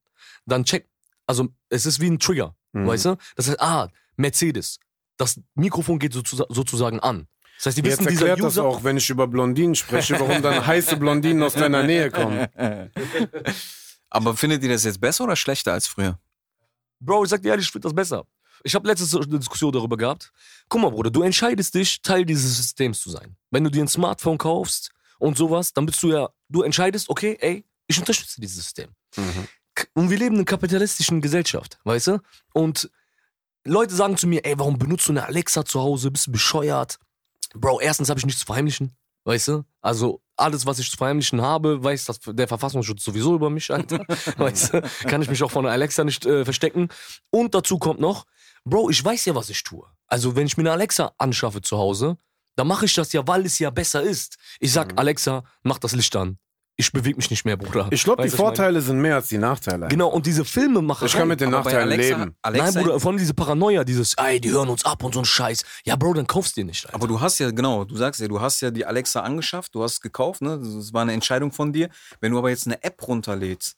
[0.47, 0.89] dann check,
[1.27, 2.55] also es ist wie ein Trigger.
[2.73, 2.87] Mhm.
[2.87, 3.17] Weißt du?
[3.37, 4.79] Das heißt, ah, Mercedes.
[5.17, 7.27] Das Mikrofon geht sozusa- sozusagen an.
[7.63, 10.41] Das heißt, die Jetzt wissen, dieser erklärt das auch, wenn ich über Blondinen spreche, warum
[10.41, 12.49] dann heiße Blondinen aus deiner Nähe kommen.
[14.09, 16.19] Aber findet ihr das jetzt besser oder schlechter als früher?
[17.01, 18.25] Bro, ich sag dir ehrlich, ich finde das besser.
[18.65, 20.33] Ich habe letztens eine Diskussion darüber gehabt.
[20.69, 23.37] Guck mal, Bruder, du entscheidest dich, Teil dieses Systems zu sein.
[23.51, 27.37] Wenn du dir ein Smartphone kaufst und sowas, dann bist du ja, du entscheidest, okay,
[27.41, 28.91] ey, ich unterstütze dieses System.
[29.75, 32.19] K- Und wir leben in einer kapitalistischen Gesellschaft, weißt du?
[32.53, 32.91] Und
[33.65, 36.11] Leute sagen zu mir, ey, warum benutzt du eine Alexa zu Hause?
[36.11, 36.99] Bist du bescheuert?
[37.55, 39.65] Bro, erstens habe ich nichts zu verheimlichen, weißt du?
[39.81, 43.99] Also alles, was ich zu verheimlichen habe, weiß das, der Verfassungsschutz sowieso über mich, Alter.
[44.37, 44.83] weißt du?
[45.07, 46.89] Kann ich mich auch von Alexa nicht äh, verstecken.
[47.31, 48.27] Und dazu kommt noch,
[48.65, 49.87] Bro, ich weiß ja, was ich tue.
[50.07, 52.19] Also wenn ich mir eine Alexa anschaffe zu Hause,
[52.57, 54.37] dann mache ich das ja, weil es ja besser ist.
[54.59, 56.39] Ich sag, Alexa, mach das Licht an.
[56.81, 57.89] Ich bewege mich nicht mehr, Bruder.
[57.91, 58.43] Ich glaube, die ich meine?
[58.43, 59.89] Vorteile sind mehr als die Nachteile.
[59.89, 61.05] Genau, und diese Filme machen.
[61.05, 62.35] Ich kann mit den Nachteilen Alexa, leben.
[62.41, 65.27] Alexa, Nein, Bruder, von diese Paranoia, dieses, ey, die hören uns ab und so ein
[65.27, 65.63] Scheiß.
[65.85, 66.87] Ja, Bro, dann kaufst du dir nicht.
[66.87, 66.95] Alter.
[66.97, 69.83] Aber du hast ja, genau, du sagst ja, du hast ja die Alexa angeschafft, du
[69.83, 70.59] hast es gekauft, ne?
[70.59, 71.91] Das war eine Entscheidung von dir.
[72.21, 73.77] Wenn du aber jetzt eine App runterlädst,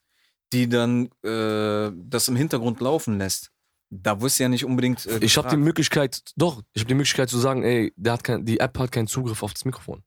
[0.53, 3.51] die dann äh, das im Hintergrund laufen lässt,
[3.91, 5.05] Da wirst du ja nicht unbedingt.
[5.07, 5.57] Äh, Ich habe die.
[5.57, 8.91] Möglichkeit, doch, ich habe die Möglichkeit zu sagen, ey, der hat kein, die App hat
[8.93, 10.03] keinen Zugriff auf das Mikrofon.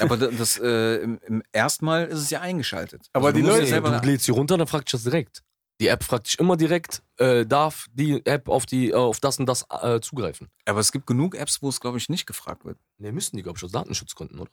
[0.00, 3.06] Aber da- das, äh, im, im erstmal ist es ja eingeschaltet.
[3.12, 5.42] Aber Also die Leute- selber, du lädst sie runter, dann fragt dich das direkt.
[5.80, 9.38] Die App fragt dich immer direkt, äh, darf die App auf, die, äh, auf das
[9.40, 10.48] und das äh, zugreifen?
[10.66, 12.78] aber es gibt genug Apps, wo es, glaube ich, nicht gefragt wird.
[12.98, 14.50] Ne, müssen die, glaube ich, aus Datenschutzgründen, oder?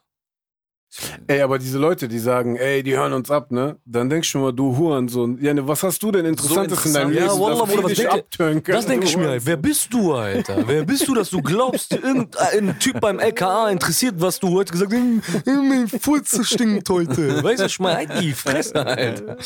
[1.27, 3.77] Ey, aber diese Leute, die sagen, ey, die hören uns ab, ne?
[3.85, 5.37] Dann denkst du mal, du Hurensohn.
[5.41, 7.13] Ja, ne, was hast du denn Interessantes in deinem interessant.
[7.13, 8.75] Leben, Ja, Wallah, dass Bruder, was dich abtören können?
[8.77, 9.47] Das denke ich mir, Hurensohn?
[9.47, 10.67] wer bist du, Alter?
[10.67, 14.91] Wer bist du, dass du glaubst, irgendein Typ beim LKA interessiert, was du heute gesagt
[14.93, 15.45] hast?
[15.45, 17.41] "Hm, Mein Furz stinkt heute.
[17.41, 19.37] Weißt du, ich meine, halt die Fresse, Alter.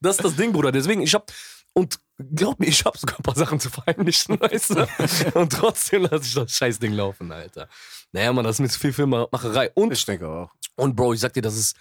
[0.00, 0.70] Das ist das Ding, Bruder.
[0.70, 1.32] Deswegen, ich hab,
[1.72, 1.98] und
[2.34, 4.86] glaub mir, ich hab sogar ein paar Sachen zu verheimlichen, weißt du?
[5.38, 7.68] Und trotzdem lasse ich das Scheißding laufen, Alter.
[8.12, 9.70] Naja, man, das ist mir zu viel Filmemacherei.
[9.74, 10.50] Und Ich denke auch.
[10.76, 11.76] und Bro, ich sag dir, das ist.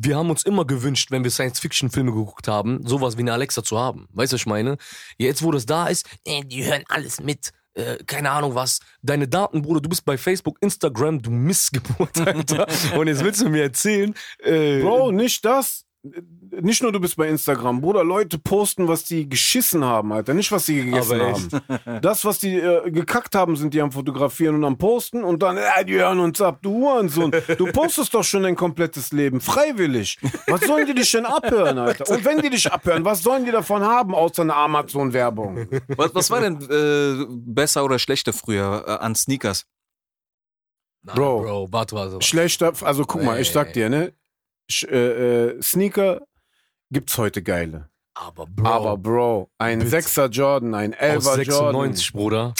[0.00, 3.76] Wir haben uns immer gewünscht, wenn wir Science-Fiction-Filme geguckt haben, sowas wie eine Alexa zu
[3.78, 4.06] haben.
[4.12, 4.76] Weißt du, was ich meine?
[5.16, 7.50] Jetzt, wo das da ist, die hören alles mit.
[7.74, 8.78] Äh, keine Ahnung was.
[9.02, 12.66] Deine Daten, Bruder, du bist bei Facebook, Instagram, du Missgeburt, Alter.
[12.96, 15.84] Und jetzt willst du mir erzählen, äh, Bro, nicht das.
[16.02, 20.52] Nicht nur du bist bei Instagram, Bruder, Leute posten, was die geschissen haben, Alter, nicht
[20.52, 22.00] was sie gegessen haben.
[22.02, 25.56] Das, was die äh, gekackt haben, sind die am Fotografieren und am Posten und dann,
[25.56, 27.32] äh, die hören uns ab, du Hurensohn.
[27.58, 30.18] Du postest doch schon dein komplettes Leben, freiwillig.
[30.46, 32.08] Was sollen die dich denn abhören, Alter?
[32.08, 35.66] Und wenn die dich abhören, was sollen die davon haben, außer einer Amazon-Werbung?
[35.96, 39.66] Was, was war denn äh, besser oder schlechter früher äh, an Sneakers?
[41.02, 41.42] na, Bro.
[41.42, 42.22] Bro, warte, warte.
[42.24, 44.12] Schlechter, also guck mal, ich sag dir, ne?
[44.86, 46.22] Äh, äh, Sneaker
[46.90, 47.88] gibt's heute geile.
[48.14, 49.90] Aber Bro, Aber Bro, ein Bitte.
[49.90, 51.92] Sechser Jordan, ein aus Elfer Jordan.
[51.94, 52.54] 96, Bruder.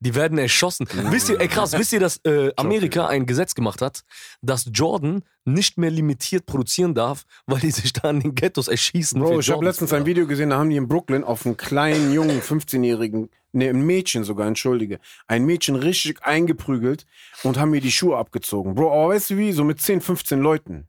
[0.00, 0.88] Die werden erschossen.
[1.10, 4.02] Wisst ihr, ey krass, wisst ihr, dass äh, Amerika ein Gesetz gemacht hat,
[4.40, 9.20] dass Jordan nicht mehr limitiert produzieren darf, weil die sich da in den Ghettos erschießen?
[9.20, 10.04] Bro, ich habe letztens ein.
[10.04, 14.24] Video gesehen, da haben die in Brooklyn auf einen kleinen Jungen, 15-jährigen, ne, ein Mädchen
[14.24, 14.98] sogar, entschuldige,
[15.28, 17.06] ein Mädchen richtig eingeprügelt
[17.44, 18.74] und haben mir die Schuhe abgezogen.
[18.74, 19.52] Bro, aber weißt du wie?
[19.52, 20.88] So mit 10, 15 Leuten.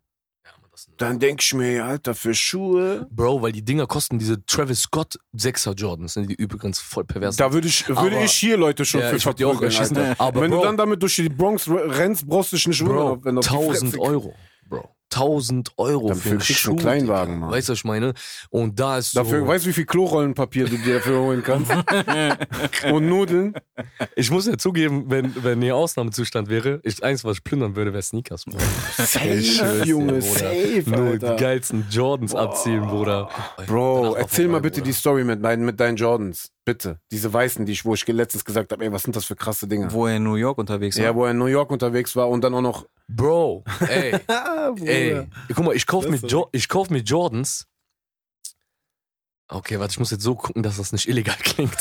[0.86, 3.08] Sind- Dann denk ich mir, Alter, für Schuhe.
[3.10, 7.36] Bro, weil die Dinger kosten diese Travis Scott 6er Jordans, sind die übrigens voll pervers.
[7.38, 9.96] Da würde ich, würde Aber- ich hier Leute schon Ja, für die auch erschießen.
[9.98, 10.22] Alter.
[10.22, 12.90] Aber Wenn Bro, du dann damit durch die Bronx rennst, brauchst du dich nicht Bro,
[13.12, 14.36] wundern, wenn du auf die 1000 Fresse Euro.
[15.16, 16.76] 1000 Euro Dann für einen kriegst Schuh.
[16.76, 17.40] Kleinwagen.
[17.40, 17.52] Mann.
[17.52, 18.14] Weißt du, was ich meine?
[18.50, 19.48] Und da ist Dafür, so...
[19.48, 21.72] weißt du, wie viel Klorollenpapier du dir dafür holen kannst?
[22.92, 23.54] Und Nudeln.
[24.16, 27.94] Ich muss ja zugeben, wenn, wenn hier Ausnahmezustand wäre, ich, eins, was ich plündern würde,
[27.94, 28.64] wäre Sneakers, Bruder.
[28.98, 31.36] Safe, Junge, safe, Nur Alter.
[31.36, 33.30] die geilsten Jordans abziehen, Bruder.
[33.68, 34.86] Bro, erzähl mal bitte Bruder.
[34.92, 36.53] die Story mit, mit deinen Jordans.
[36.66, 37.00] Bitte.
[37.12, 39.68] Diese weißen, die ich, wo ich letztens gesagt habe, ey, was sind das für krasse
[39.68, 39.92] Dinger?
[39.92, 41.04] Wo er in New York unterwegs war.
[41.04, 42.88] ja, wo er in New York unterwegs war und dann auch noch.
[43.10, 44.18] Bro, ey,
[44.86, 45.28] ey.
[45.54, 47.68] Guck mal, ich kauf, mir, jo ich kauf mir Jordans.
[49.50, 51.78] Okay, warte, ich muss jetzt so gucken, dass das nicht illegal klingt.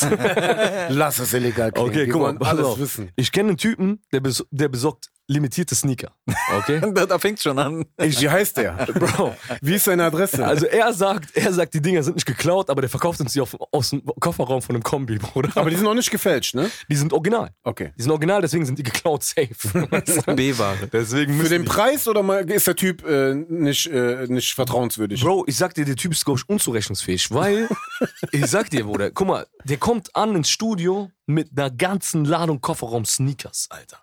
[0.88, 1.88] Lass es illegal klingen.
[1.88, 2.78] Okay, guck mal, alles auf.
[2.78, 3.10] wissen.
[3.14, 6.12] Ich kenne einen Typen, der, bes der besorgt limitierte Sneaker.
[6.58, 6.80] Okay?
[6.94, 7.84] da, da fängt schon an.
[7.96, 8.72] Ey, wie heißt der?
[8.94, 10.44] Bro, Wie ist seine Adresse?
[10.46, 13.40] also er sagt, er sagt, die Dinger sind nicht geklaut, aber der verkauft uns die
[13.40, 15.50] auf, aus dem Kofferraum von einem Kombi, Bruder.
[15.54, 16.70] aber die sind auch nicht gefälscht, ne?
[16.88, 17.50] die sind original.
[17.64, 17.92] Okay.
[17.98, 19.48] Die sind original, deswegen sind die geklaut safe.
[20.36, 20.88] B-Ware.
[20.92, 25.20] deswegen Für den die- Preis oder mal ist der Typ äh, nicht, äh, nicht vertrauenswürdig?
[25.22, 27.68] Bro, ich sag dir, der Typ ist, glaube ich, unzurechnungsfähig, weil,
[28.32, 32.60] ich sag dir, Bruder, guck mal, der kommt an ins Studio mit einer ganzen Ladung
[32.60, 33.98] Kofferraum-Sneakers, Alter.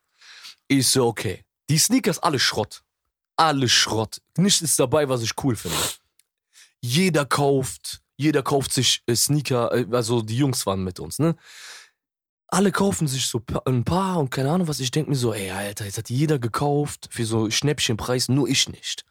[0.72, 1.44] Ich so, okay.
[1.70, 2.84] Die Sneakers, alle Schrott.
[3.36, 4.22] Alle Schrott.
[4.38, 5.76] Nichts ist dabei, was ich cool finde.
[6.80, 11.36] Jeder kauft, jeder kauft sich äh, Sneaker, äh, also die Jungs waren mit uns, ne?
[12.48, 14.80] Alle kaufen sich so ein paar und keine Ahnung was.
[14.80, 18.70] Ich denk mir so, ey, Alter, jetzt hat jeder gekauft für so Schnäppchenpreis, nur ich
[18.70, 19.06] nicht.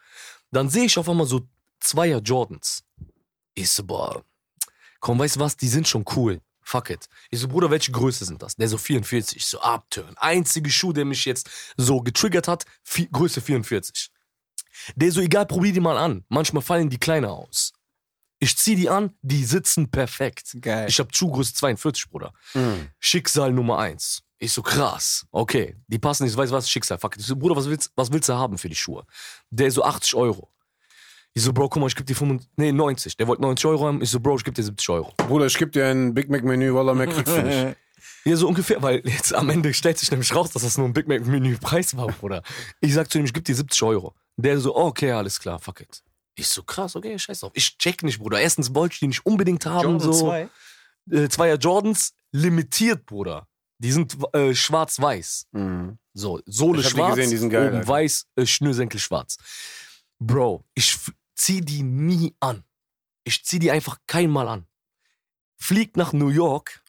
[0.50, 1.46] Dann sehe ich auf einmal so
[1.80, 2.84] Zweier Jordans.
[3.54, 4.24] Ich so, boah,
[5.00, 6.40] komm, weißt du was, die sind schon cool.
[6.68, 7.08] Fuck it.
[7.30, 8.54] Ich so, Bruder, welche Größe sind das?
[8.54, 9.38] Der so 44.
[9.38, 10.14] Ich so, Upturn.
[10.18, 11.48] Einzige Schuh, der mich jetzt
[11.78, 14.10] so getriggert hat, vi- Größe 44.
[14.94, 16.24] Der so, egal, probier die mal an.
[16.28, 17.72] Manchmal fallen die kleiner aus.
[18.38, 20.58] Ich zieh die an, die sitzen perfekt.
[20.60, 20.86] Geil.
[20.90, 22.34] Ich hab Schuhgröße 42, Bruder.
[22.52, 22.90] Mhm.
[22.98, 24.22] Schicksal Nummer eins.
[24.38, 25.26] Ich so, krass.
[25.32, 26.98] Okay, die passen nicht, weißt du was, Schicksal.
[26.98, 27.22] Fuck it.
[27.22, 29.06] Ich so, Bruder, was willst, was willst du haben für die Schuhe?
[29.50, 30.50] Der so, 80 Euro.
[31.38, 33.16] Ich so, Bro, guck mal, ich geb dir 95, nee, 90.
[33.16, 34.02] Der wollte 90 Euro haben.
[34.02, 35.12] Ich so, Bro, ich geb dir 70 Euro.
[35.18, 37.76] Bruder, ich geb dir ein Big Mac Menü, Wallah, mehr kriegst du nicht.
[38.24, 40.92] Ja, so ungefähr, weil jetzt am Ende stellt sich nämlich raus, dass das nur ein
[40.92, 42.42] Big Mac Menü Preis war, Bruder.
[42.80, 44.14] Ich sag zu ihm, ich geb dir 70 Euro.
[44.36, 46.02] Der so, okay, alles klar, fuck it.
[46.34, 47.52] Ich so, krass, okay, scheiß drauf.
[47.54, 48.40] Ich check nicht, Bruder.
[48.40, 50.26] Erstens wollte ich die nicht unbedingt haben, Jordan so.
[50.26, 50.48] 2.
[51.12, 53.46] Äh, Zweier Jordans, limitiert, Bruder.
[53.78, 55.46] Die sind äh, schwarz-weiß.
[55.52, 55.98] Mhm.
[56.14, 57.88] So, Sohle Ich hab die schwarz, gesehen, die sind geil, oben Alter.
[57.88, 59.36] weiß, äh, Schnürsenkel schwarz.
[60.20, 60.98] Bro, ich
[61.38, 62.64] zieh die nie an.
[63.24, 64.66] Ich zieh die einfach keinmal an.
[65.56, 66.82] Fliegt nach New York,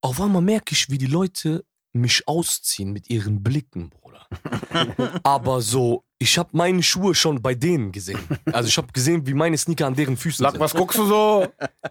[0.00, 4.26] auf einmal merke ich, wie die Leute mich ausziehen mit ihren Blicken, Bruder.
[5.22, 8.20] Aber so, ich habe meine Schuhe schon bei denen gesehen.
[8.52, 10.60] Also ich habe gesehen, wie meine Sneaker an deren Füßen Sag, sind.
[10.60, 11.46] was guckst du so?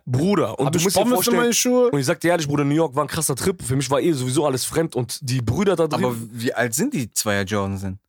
[0.05, 1.89] Bruder, und Hab du ich musst dir Pommes in vorstellen, meine Schuhe?
[1.91, 3.61] und ich sag dir ehrlich, Bruder, New York war ein krasser Trip.
[3.61, 6.05] Für mich war eh sowieso alles fremd und die Brüder da drin.
[6.05, 7.99] Aber wie alt sind die Zweier Jordan sind?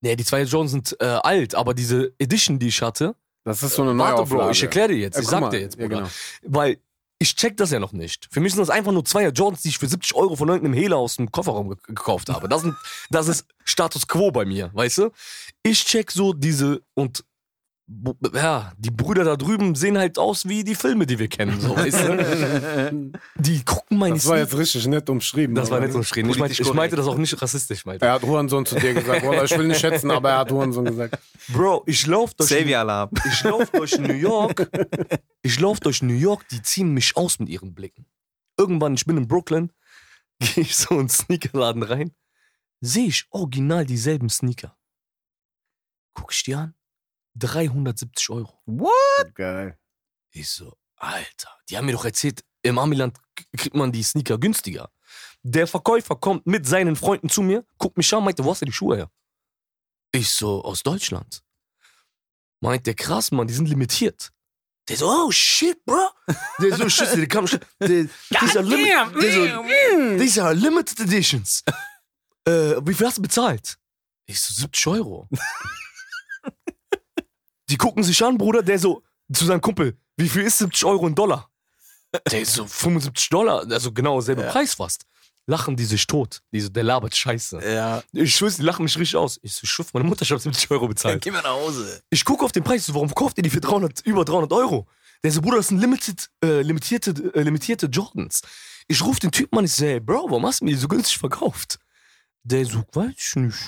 [0.00, 3.74] Nee, die zwei Jones sind äh, alt, aber diese Edition, die ich hatte, Das ist
[3.74, 4.42] so eine warte, Neuauflage.
[4.44, 5.50] Bro, ich erkläre dir jetzt, Ja, ich sag mal.
[5.50, 5.96] dir jetzt, Ja, Bruder.
[5.98, 6.10] genau.
[6.42, 6.78] Weil
[7.22, 8.28] ich check das ja noch nicht.
[8.30, 10.72] Für mich sind das einfach nur zwei Jordans, die ich für 70 Euro von irgendeinem
[10.72, 12.48] Hehler aus dem Kofferraum ge gekauft habe.
[12.48, 12.74] Das, sind,
[13.10, 15.10] das ist Status Quo bei mir, weißt du?
[15.62, 17.22] Ich check so diese und
[18.34, 21.76] ja, die Brüder da drüben sehen halt aus wie die Filme, die wir kennen, so,
[21.76, 23.12] weißt du?
[23.36, 25.54] Die gucken meine Das war jetzt richtig nett umschrieben.
[25.54, 26.24] Das war so schräg.
[26.24, 28.04] Ich, meinte, Politisch ich meinte das auch nicht rassistisch, meinte.
[28.04, 29.24] Er hat Hurensohn zu dir gesagt.
[29.24, 31.18] Bruder, ich will nicht schätzen, aber er hat Hurensohn gesagt.
[31.48, 32.48] Bro, ich lauf durch.
[32.52, 34.70] Ich lauf durch New York.
[35.42, 38.06] Ich lauf durch New York, die ziehen mich aus mit ihren Blicken.
[38.56, 39.72] Irgendwann, ich bin in Brooklyn,
[40.38, 42.12] gehe ich so in den Sneakerladen rein,
[42.80, 44.76] sehe ich original dieselben Sneaker.
[46.14, 46.74] Guck ich die an,
[47.34, 48.60] 370 Euro.
[49.34, 49.78] Geil.
[50.32, 53.16] Ich so, Alter, die haben mir doch erzählt, im Amiland
[53.56, 54.90] kriegt man die Sneaker günstiger.
[55.42, 58.66] Der Verkäufer kommt mit seinen Freunden zu mir, guckt mich an, meinte, wo hast du
[58.66, 59.10] die Schuhe her?
[60.12, 61.42] Ich so, aus Deutschland.
[62.60, 64.32] Meint der krass, Mann, die sind limitiert.
[64.88, 66.10] Der so, oh shit, bro.
[66.58, 71.62] Der so, shit, der kam, der, these are, limit, der so, these are limited editions.
[72.44, 73.78] Äh, wie viel hast du bezahlt?
[74.26, 75.28] Ich so, 70 Euro.
[77.70, 79.02] Die gucken sich an, Bruder, der so,
[79.32, 81.48] zu seinem Kumpel, wie viel ist 70 Euro in Dollar?
[82.30, 85.04] Der ist so 75 Dollar, also genau selber Preis fast.
[85.46, 86.42] Lachen die sich tot.
[86.52, 87.60] Die so, der labert Scheiße.
[87.64, 88.02] Ja.
[88.12, 89.38] Ich schwör's, die lachen mich richtig aus.
[89.42, 91.22] Ich so, schuff, meine Mutter hat 70 Euro bezahlt.
[91.22, 92.02] Geh mal nach Hause.
[92.10, 94.88] Ich gucke auf den Preis, so, warum kauft ihr die für 300, über 300 Euro?
[95.22, 98.42] Der so, Bruder, das sind limited, äh, limitierte, äh, limitierte Jordans.
[98.88, 100.88] Ich rufe den Typen an, ich so, hey, Bro, warum hast du mir die so
[100.88, 101.78] günstig verkauft?
[102.42, 103.58] Der so, weiß ich nicht.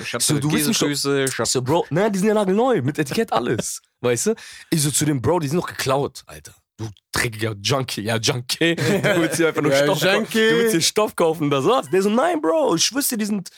[0.00, 2.98] Ich hab so, du Käsefüße, ich hab so, Bro, nein, die sind ja nagelneu, mit
[2.98, 3.82] Etikett alles.
[4.00, 4.34] weißt du?
[4.70, 6.54] Ich so zu dem Bro, die sind noch geklaut, Alter.
[6.78, 8.76] Du dreckiger Junkie, ja, Junkie.
[8.76, 10.26] Du willst hier einfach nur Ja, Stoff kaufen.
[10.32, 11.90] Du willst hier Stoff kaufen, das war's.
[11.90, 13.50] Der so, nein, Bro, ich wüsste, die sind,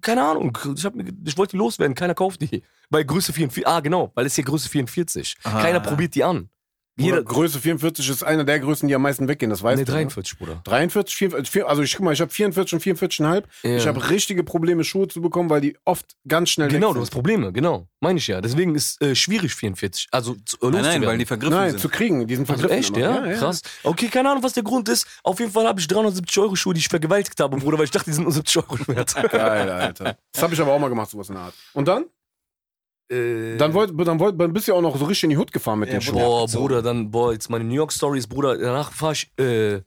[0.00, 2.62] keine Ahnung, ich, hab, ich wollte die loswerden, keiner kauft die.
[2.90, 5.36] Bei Größe 44, ah, genau, weil es hier Größe 44.
[5.44, 5.62] Ah.
[5.62, 6.50] Keiner probiert die an.
[6.98, 9.92] Jeder Größe 44 ist einer der Größen, die am meisten weggehen, das weißt nee, du.
[9.92, 9.96] ne?
[9.98, 10.60] 43, Bruder.
[10.64, 13.44] 43, 44, also ich guck mal, ich habe 44 und 44,5.
[13.62, 13.76] Ja.
[13.76, 17.00] Ich habe richtige Probleme, Schuhe zu bekommen, weil die oft ganz schnell Genau, weg du
[17.00, 17.10] hast.
[17.10, 17.86] Probleme, genau.
[18.00, 18.40] Meine ich ja.
[18.42, 21.80] Deswegen ist äh, schwierig 44, also zu, äh, Nein, nein, weil die vergriffen Nein, sind.
[21.80, 22.94] zu kriegen, die sind Also vergriffen.
[22.94, 23.26] echt, immer.
[23.30, 23.38] ja?
[23.38, 23.62] Krass.
[23.84, 25.06] Okay, keine Ahnung, was der Grund ist.
[25.22, 27.90] Auf jeden Fall habe ich 370 Euro Schuhe, die ich vergewaltigt habe, Bruder, weil ich
[27.90, 29.14] dachte, die sind nur 70 Euro wert.
[29.30, 30.16] Geil, Alter.
[30.32, 31.54] Das habe ich aber auch mal gemacht, sowas in der Art.
[31.72, 32.04] Und dann?
[33.12, 35.36] Äh, Dann, wollt, dann, wollt, dann bist du ja auch noch so richtig in die
[35.36, 36.18] Hut gefahren mit Ja, den Schuhen.
[36.18, 36.46] Boah.
[36.46, 38.56] Bruder, dann, boah, jetzt meine New York Stories, Bruder.
[38.56, 39.82] Danach fahre ich, äh,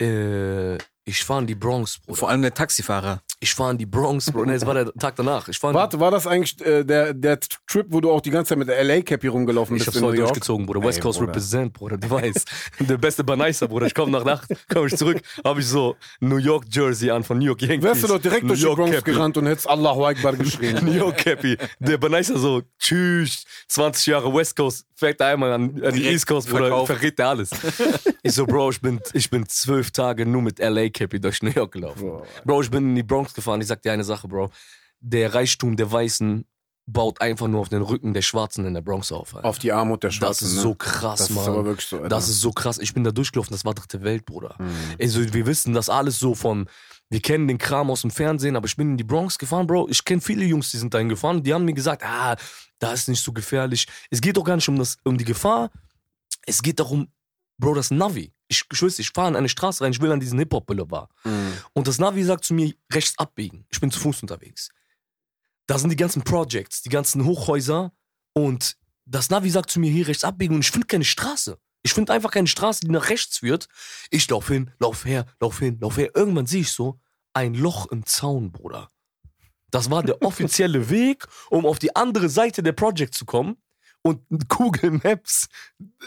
[0.00, 2.16] äh, ich fahre in die Bronx, Bruder.
[2.18, 3.22] Vor allem der Taxifahrer.
[3.42, 4.50] Ich fahre in die Bronx, Bruder.
[4.50, 5.48] Nee, es war der Tag danach.
[5.48, 8.50] Ich fahre Warte, war das eigentlich äh, der, der Trip, wo du auch die ganze
[8.50, 10.82] Zeit mit der LA-Cap hier rumgelaufen Ich bist hab's in New voll durchgezogen, Bruder.
[10.84, 11.30] West Ey, Coast Bruder.
[11.32, 11.96] Represent, Bruder.
[11.96, 12.50] Du weißt.
[12.80, 13.86] Der beste Baneiser, Bruder.
[13.86, 17.38] Ich komme nach Nacht, komme ich zurück, habe ich so New York Jersey an von
[17.38, 17.82] New York Yankees.
[17.82, 19.10] Wärst du doch direkt New durch die York Bronx Cappy.
[19.12, 20.84] gerannt und hättest Allahu Akbar geschrien.
[20.84, 21.56] New York Cappy.
[21.78, 26.50] Der Baneiser so, tschüss, 20 Jahre West Coast, fährt einmal an, an die East Coast,
[26.50, 27.50] Bruder, verrät er alles.
[28.22, 31.52] ich so, Bro, ich bin, ich bin zwölf Tage nur mit LA Cappy durch New
[31.52, 32.20] York gelaufen.
[32.44, 33.60] Bro, ich bin in die Bronx gefahren.
[33.60, 34.50] Ich sag dir eine Sache, Bro.
[35.00, 36.44] Der Reichtum der Weißen
[36.86, 39.34] baut einfach nur auf den Rücken der Schwarzen in der Bronx auf.
[39.36, 39.48] Alter.
[39.48, 40.46] Auf die Armut der das Schwarzen.
[40.46, 40.60] ist ne?
[40.62, 41.44] so krass, Das Mann.
[41.44, 41.96] ist aber wirklich so.
[41.96, 42.08] Alter.
[42.08, 42.78] Das ist so krass.
[42.78, 44.56] Ich bin da durchgelaufen, das war dritte Welt, Bruder.
[44.58, 44.96] Mhm.
[45.00, 46.68] Also, wir wissen das alles so von,
[47.08, 49.88] wir kennen den Kram aus dem Fernsehen, aber ich bin in die Bronx gefahren, Bro.
[49.88, 51.42] Ich kenne viele Jungs, die sind dahin gefahren.
[51.42, 52.36] Die haben mir gesagt, ah,
[52.78, 53.86] da ist nicht so gefährlich.
[54.10, 55.70] Es geht doch gar nicht um, das, um die Gefahr.
[56.46, 57.08] Es geht darum,
[57.58, 58.32] Bro, das Navi.
[58.50, 61.08] Ich, weiß, ich fahre in eine Straße rein, ich will an diesen Hip-Hop-Boulevard.
[61.22, 61.52] Mhm.
[61.72, 63.64] Und das Navi sagt zu mir, rechts abbiegen.
[63.70, 64.70] Ich bin zu Fuß unterwegs.
[65.66, 67.92] Da sind die ganzen Projects, die ganzen Hochhäuser.
[68.32, 68.76] Und
[69.06, 70.56] das Navi sagt zu mir, hier rechts abbiegen.
[70.56, 71.58] Und ich finde keine Straße.
[71.82, 73.68] Ich finde einfach keine Straße, die nach rechts führt.
[74.10, 76.10] Ich lauf hin, lauf her, lauf hin, lauf her.
[76.14, 76.98] Irgendwann sehe ich so
[77.32, 78.90] ein Loch im Zaun, Bruder.
[79.70, 83.56] Das war der offizielle Weg, um auf die andere Seite der Project zu kommen.
[84.02, 85.48] Und Google Maps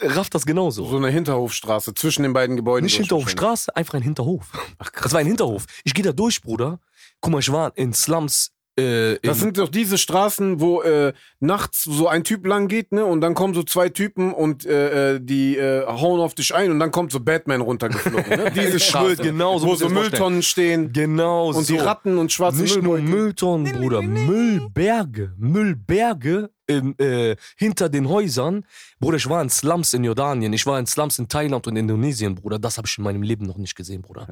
[0.02, 0.86] rafft das genauso.
[0.86, 2.86] So eine Hinterhofstraße zwischen den beiden Gebäuden.
[2.86, 4.52] Nicht Hinterhofstraße, einfach ein Hinterhof.
[4.80, 5.04] Ach, krass.
[5.04, 5.66] Das war ein Hinterhof.
[5.84, 6.80] Ich gehe da durch, Bruder.
[7.22, 11.14] Guck mal, ich war in Slums äh, Das in- sind doch diese Straßen, wo äh,
[11.40, 13.06] nachts so ein Typ lang geht, ne?
[13.06, 16.72] Und dann kommen so zwei Typen und äh, äh, die äh, hauen auf dich ein
[16.72, 18.30] und dann kommt so Batman runtergeflogen.
[18.30, 18.52] Ne?
[18.56, 21.74] Diese Straße, genau so wo so Mülltonnen stehen genau und so.
[21.74, 22.98] die Ratten und schwarze Nicht nur.
[23.00, 28.66] Mülltonnen, Bruder, Müllberge, Müllberge in, äh, hinter den Häusern.
[29.00, 32.36] Bruder, ich war in Slums in Jordanien, ich war in Slums in Thailand und Indonesien,
[32.36, 32.58] Bruder.
[32.60, 34.28] Das habe ich in meinem Leben noch nicht gesehen, Bruder.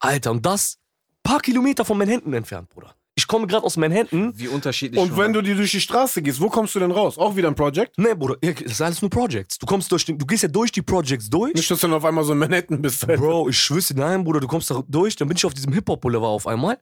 [0.00, 0.78] Alter, und das
[1.22, 2.94] paar Kilometer von Manhattan entfernt, Bruder.
[3.16, 4.32] Ich komme gerade aus Manhattan.
[4.36, 5.00] Wie unterschiedlich.
[5.00, 5.34] Und wenn mal.
[5.34, 7.16] du die durch die Straße gehst, wo kommst du denn raus?
[7.16, 7.96] Auch wieder ein Project?
[7.96, 9.56] Nee, Bruder, das ist alles nur Projects.
[9.58, 11.54] Du kommst durch den, du gehst ja durch die Projects durch.
[11.54, 13.08] Nicht, dass du dann auf einmal so in Manhattan bist.
[13.08, 13.22] Alter.
[13.22, 15.72] Bro, ich schwör's dir, nein, Bruder, du kommst da durch, dann bin ich auf diesem
[15.72, 16.78] Hip-Hop-Boulevard auf einmal.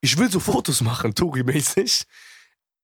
[0.00, 2.04] Ich will so Fotos machen, Touri-mäßig.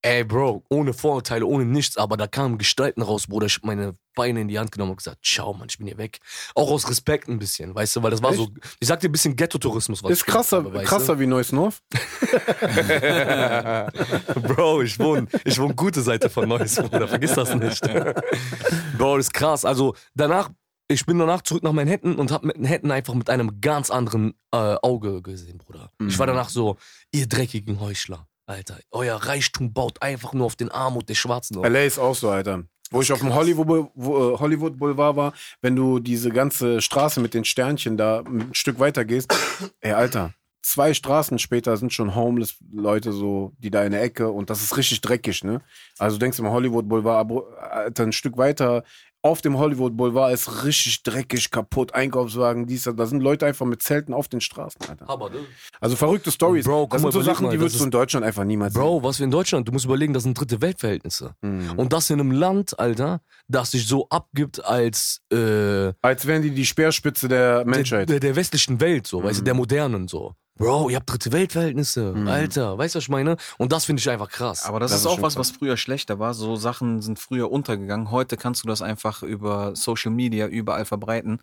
[0.04, 3.46] Ey, Bro, ohne Vorurteile, ohne nichts, aber da kamen Gestalten raus, Bruder.
[3.46, 5.96] Ich hab meine Beine in die Hand genommen und gesagt, ciao, Mann, ich bin hier
[5.96, 6.18] weg.
[6.56, 8.48] Auch aus Respekt ein bisschen, weißt du, weil das war so,
[8.80, 10.02] ich sag dir ein bisschen Ghetto-Tourismus.
[10.02, 11.80] was Ist krasser, habe, krasser wie Neues North.
[11.90, 11.98] Du?
[14.40, 17.80] Bro, ich wohne, ich wohne gute Seite von Neuss, Bruder, vergiss das nicht.
[18.98, 19.64] Bro, das ist krass.
[19.64, 20.50] Also danach,
[20.88, 24.74] ich bin danach zurück nach Manhattan und hab Manhattan einfach mit einem ganz anderen äh,
[24.82, 25.92] Auge gesehen, Bruder.
[26.08, 26.76] Ich war danach so,
[27.12, 28.78] ihr dreckigen Heuchler, Alter.
[28.90, 31.66] Euer Reichtum baut einfach nur auf den Armut der Schwarzen auf.
[31.66, 32.64] LA ist auch so, Alter.
[32.90, 35.32] Wo ich auf dem Hollywood, wo, äh, Hollywood Boulevard war,
[35.62, 39.34] wenn du diese ganze Straße mit den Sternchen da ein Stück weiter gehst,
[39.80, 44.30] ey, Alter, zwei Straßen später sind schon homeless Leute so, die da in der Ecke
[44.30, 45.62] und das ist richtig dreckig, ne?
[45.98, 48.84] Also du denkst im Hollywood Boulevard, aber, Alter, ein Stück weiter
[49.22, 52.96] auf dem Hollywood Boulevard ist richtig dreckig, kaputt, Einkaufswagen, dies, das.
[52.96, 55.08] Da sind Leute einfach mit Zelten auf den Straßen, Alter.
[55.08, 55.38] Aber, ne?
[55.80, 56.66] Also verrückte Stories.
[56.66, 59.18] Bro, das sind so Sachen, mal, die würdest du in Deutschland einfach niemals Bro, was
[59.18, 61.34] wir in Deutschland, du musst überlegen, das sind dritte Weltverhältnisse.
[61.40, 61.66] sehen.
[61.66, 61.78] Mhm.
[61.78, 66.50] Und das in einem Land, Alter, das sich so abgibt als äh, Als wären die
[66.50, 68.08] die Speerspitze der Menschheit.
[68.08, 70.34] Der, der, der westlichen Welt, so, weißt du, der modernen, so.
[70.58, 73.36] Bro, ihr habt dritte Weltverhältnisse, Alter, weißt du, was ich meine?
[73.58, 74.64] Und das finde ich einfach krass.
[74.64, 75.50] Aber das, Das ist ist auch was, krass.
[75.50, 76.34] was früher schlechter war.
[76.34, 78.10] So Sachen sind früher untergegangen.
[78.10, 81.40] Heute kannst du das einfach über Social Media überall verbreiten.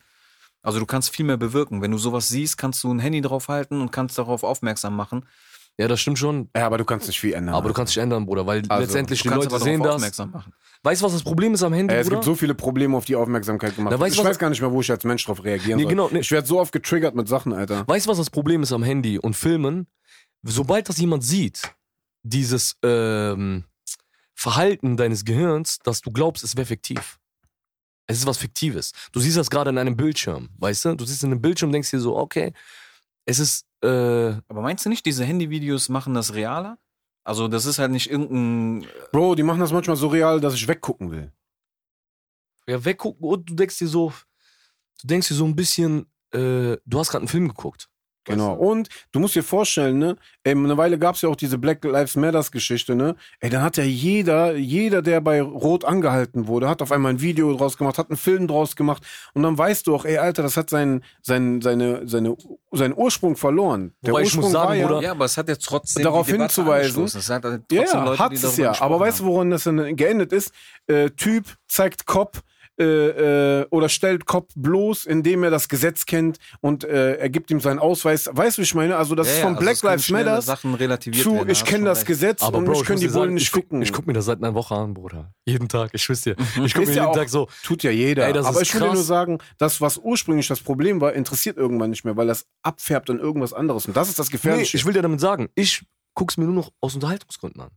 [0.62, 1.82] Also du kannst viel mehr bewirken.
[1.82, 5.26] Wenn du sowas siehst, kannst du ein Handy draufhalten und kannst darauf aufmerksam machen.
[5.80, 6.50] Ja, das stimmt schon.
[6.56, 7.56] Ja, aber du kannst nicht viel ändern.
[7.56, 9.96] Aber du kannst dich ändern, Bruder, weil Also, letztendlich die Leute sehen das.
[9.96, 10.54] aufmerksam machen.
[10.84, 12.18] Weißt du, was das Problem ist am Handy, Ey, es Bruder?
[12.18, 14.14] gibt so viele Probleme, auf die Aufmerksamkeit gemacht wird.
[14.14, 15.90] Ich weiß gar nicht mehr, wo ich als Mensch drauf reagieren Nee, soll.
[15.90, 16.20] genau, nee.
[16.20, 17.88] Ich werde so oft getriggert mit Sachen, Alter.
[17.88, 19.88] Weißt du, was das Problem ist am Handy und Filmen?
[20.44, 21.62] Sobald das jemand sieht,
[22.24, 23.64] dieses ähm,
[24.36, 27.20] Verhalten deines Gehirns, dass du glaubst, es wäre fiktiv.
[28.08, 28.92] Es ist was Fiktives.
[29.12, 30.96] Du siehst das gerade in einem Bildschirm, weißt du?
[30.96, 32.54] Du siehst in einem Bildschirm und denkst dir so, okay,
[33.30, 36.80] es ist, äh, Aber meinst du nicht, diese Handyvideos machen das realer?
[37.24, 38.88] Also das ist halt nicht irgendein...
[39.12, 41.32] Bro, die machen das manchmal so real, dass ich weggucken will.
[42.68, 44.12] ja, weggucken und du denkst dir so,
[45.02, 47.90] du denkst dir so ein bisschen, äh, du hast gerade einen Film geguckt.
[48.30, 48.54] Genau.
[48.54, 51.84] Und du musst dir vorstellen, ne, ey, eine Weile gab es ja auch diese Black
[51.84, 53.16] Lives Matters Geschichte, ne?
[53.40, 57.22] Ey, dann hat ja jeder, jeder, der bei Rot angehalten wurde, hat auf einmal ein
[57.22, 59.04] Video draus gemacht, hat einen Film draus gemacht
[59.34, 62.38] und dann weißt du auch, ey, Alter, das hat seinen, seinen, seine, seine,
[62.72, 63.94] seinen Ursprung verloren.
[64.02, 66.04] Der Wobei ich Ursprung muss sagen, war ja, Bruder, Ja, aber es hat jetzt trotzdem
[66.04, 67.04] Darauf hinzuweisen-.
[67.06, 68.82] Es hat Ja, trotzdem ja, Leute, es ja.
[68.82, 70.52] Aber weißt du, woran das dann geendet ist?
[70.88, 72.42] Äh, typ zeigt Cop
[72.80, 77.52] äh, äh, oder stellt Cop bloß, indem er das Gesetz kennt und äh, er gibt
[77.52, 78.30] ihm seinen Ausweis.
[78.32, 78.96] Weißt du, wie ich meine?
[78.98, 81.86] Also das Ja, ist ja, von also Black es Lives relativiert zu, werden, ich kenne
[81.86, 82.08] das recht.
[82.08, 83.82] Gesetz aber und Bro, ich ich können die Bullen nicht ich guck, ficken.
[83.82, 85.34] ich guck mir das seit einer Woche an, Bruder.
[85.46, 86.36] Jeden Tag, ich schwör's dir.
[86.64, 88.26] Ich guck Ist mir ja jeden auch- Tag so, Tut ja jeder.
[88.28, 88.96] Ey, das Aber ist ich will dir krass.
[88.96, 93.10] nur sagen, das, was ursprünglich das Problem war, interessiert irgendwann nicht mehr, weil das abfärbt
[93.10, 93.86] in irgendwas anderes.
[93.88, 94.78] Und das ist das Nee, Gefährliche.
[94.78, 95.84] ich will dir damit sagen, ich
[96.16, 97.70] guck's mir nur noch aus Unterhaltungsgründen an.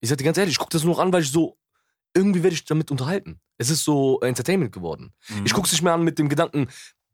[0.00, 1.56] Ich sag dir ganz ehrlich, ich guck das nur noch an, weil ich so,
[2.16, 3.40] irgendwie werde ich damit unterhalten.
[3.58, 5.12] Es ist so Entertainment geworden.
[5.28, 5.46] Mhm.
[5.46, 6.68] Ich guck's nicht mehr an mit dem Gedanken,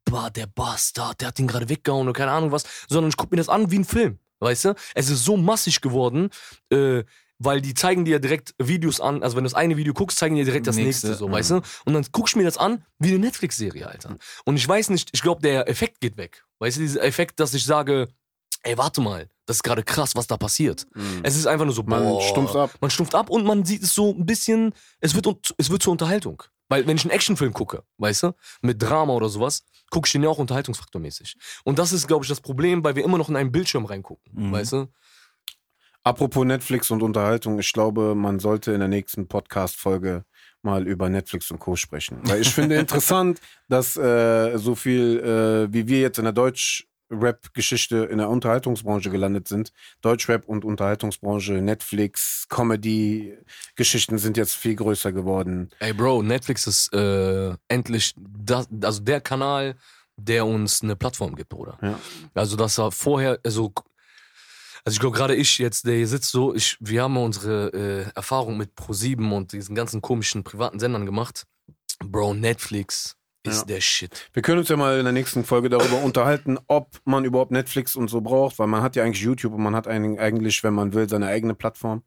[0.04, 3.30] boah, der Bastard, der hat ihn gerade weggehauen oder keine Ahnung was, sondern ich guck
[3.30, 4.74] mir das an wie ein Film, weißt du?
[4.94, 6.30] Es ist so massig geworden,
[6.70, 7.04] äh,
[7.38, 10.36] weil die zeigen dir direkt Videos an, also wenn du das eine Video guckst, zeigen
[10.36, 11.32] die dir direkt das nächste, Nächste, so, mhm.
[11.32, 11.62] weißt du?
[11.84, 14.16] Und dann guck ich mir das an wie eine Netflix-Serie, Alter.
[14.44, 16.44] Und ich weiß nicht, ich glaube, der Effekt geht weg.
[16.60, 18.08] Weißt du, dieser Effekt, dass ich sage,
[18.62, 20.86] ey, warte mal, das ist gerade krass, was da passiert.
[20.94, 21.20] Mhm.
[21.22, 22.70] Es ist einfach nur so, Man boah, stumpft ab.
[22.80, 25.82] Man stumpft ab und man sieht es so ein bisschen, es wird, und- es wird
[25.82, 26.42] zur Unterhaltung.
[26.68, 28.32] Weil wenn ich einen Actionfilm gucke, weißt du,
[28.62, 31.36] mit Drama oder sowas, gucke ich den ja auch unterhaltungsfaktormäßig.
[31.64, 34.32] Und das ist, glaube ich, das Problem, weil wir immer noch in einen Bildschirm reingucken,
[34.48, 34.52] Mhm.
[34.52, 34.86] weißt du?
[36.04, 40.24] Apropos Netflix und Unterhaltung, ich glaube, man sollte in der nächsten Podcast-Folge
[40.62, 41.76] mal über Netflix und Co.
[41.76, 42.18] sprechen.
[42.24, 45.18] Weil ich finde interessant, dass äh, so viel,
[45.68, 46.32] äh, wie wir jetzt in der
[47.12, 49.72] Deutsch-Rap-Geschichte in der Unterhaltungsbranche gelandet sind.
[50.00, 55.70] Deutschrap und Unterhaltungsbranche, Netflix, Comedy-Geschichten sind jetzt viel größer geworden.
[55.78, 59.76] Ey, Bro, Netflix ist äh, endlich das, also der Kanal,
[60.16, 61.78] der uns eine Plattform gibt, Bruder.
[61.82, 61.98] Ja.
[62.34, 63.72] Also, das war vorher, also
[64.84, 68.10] Also ich glaube, gerade ich jetzt, der hier sitzt so, ich, wir haben unsere äh,
[68.14, 71.46] Erfahrung mit Pro7 und diesen ganzen komischen privaten Sendern gemacht.
[72.00, 73.64] Bro, Netflix ist Ja.
[73.66, 74.28] der Shit.
[74.32, 77.96] Wir können uns ja mal in der nächsten Folge darüber unterhalten, ob man überhaupt Netflix
[77.96, 80.92] und so braucht, weil man hat ja eigentlich YouTube und man hat eigentlich, wenn man
[80.94, 82.02] will, seine eigene Plattform.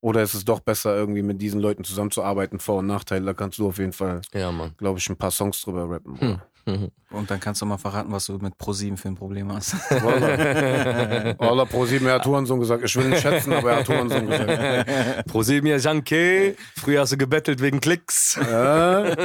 [0.00, 2.60] Oder ist es doch besser, irgendwie mit diesen Leuten zusammenzuarbeiten?
[2.60, 5.62] Vor- und Nachteile, da kannst du auf jeden Fall, Ja, glaube ich, ein paar Songs
[5.62, 6.20] drüber rappen.
[6.20, 6.40] Hm.
[6.66, 6.88] Mhm.
[7.10, 9.74] Und dann kannst du mal verraten, was du mit Pro7 für ein Problem hast.
[9.90, 12.82] Wallah, Pro7, er hat Hurensohn gesagt.
[12.84, 15.26] Ich will nicht schätzen, aber er hat Hurensohn gesagt.
[15.26, 18.36] Prosimia Janke, früher hast du gebettelt wegen Klicks.
[18.38, 19.16] Äh,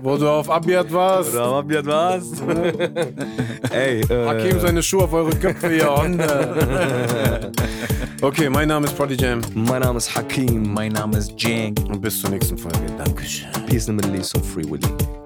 [0.00, 1.34] wo du auf Abiat warst.
[1.34, 2.40] Da hab ich was.
[3.70, 7.52] Ey, äh, Hakim seine Schuhe auf eure Köpfe, ihr Hunde.
[8.20, 10.72] Okay, mein Name ist Prodigy Jam mein Name ist Hakim.
[10.72, 11.78] mein Name ist Jank.
[11.90, 12.78] und bis zur nächsten Folge.
[12.96, 13.48] Dankeschön.
[13.66, 15.23] Peace in the Middle East und Free Willy.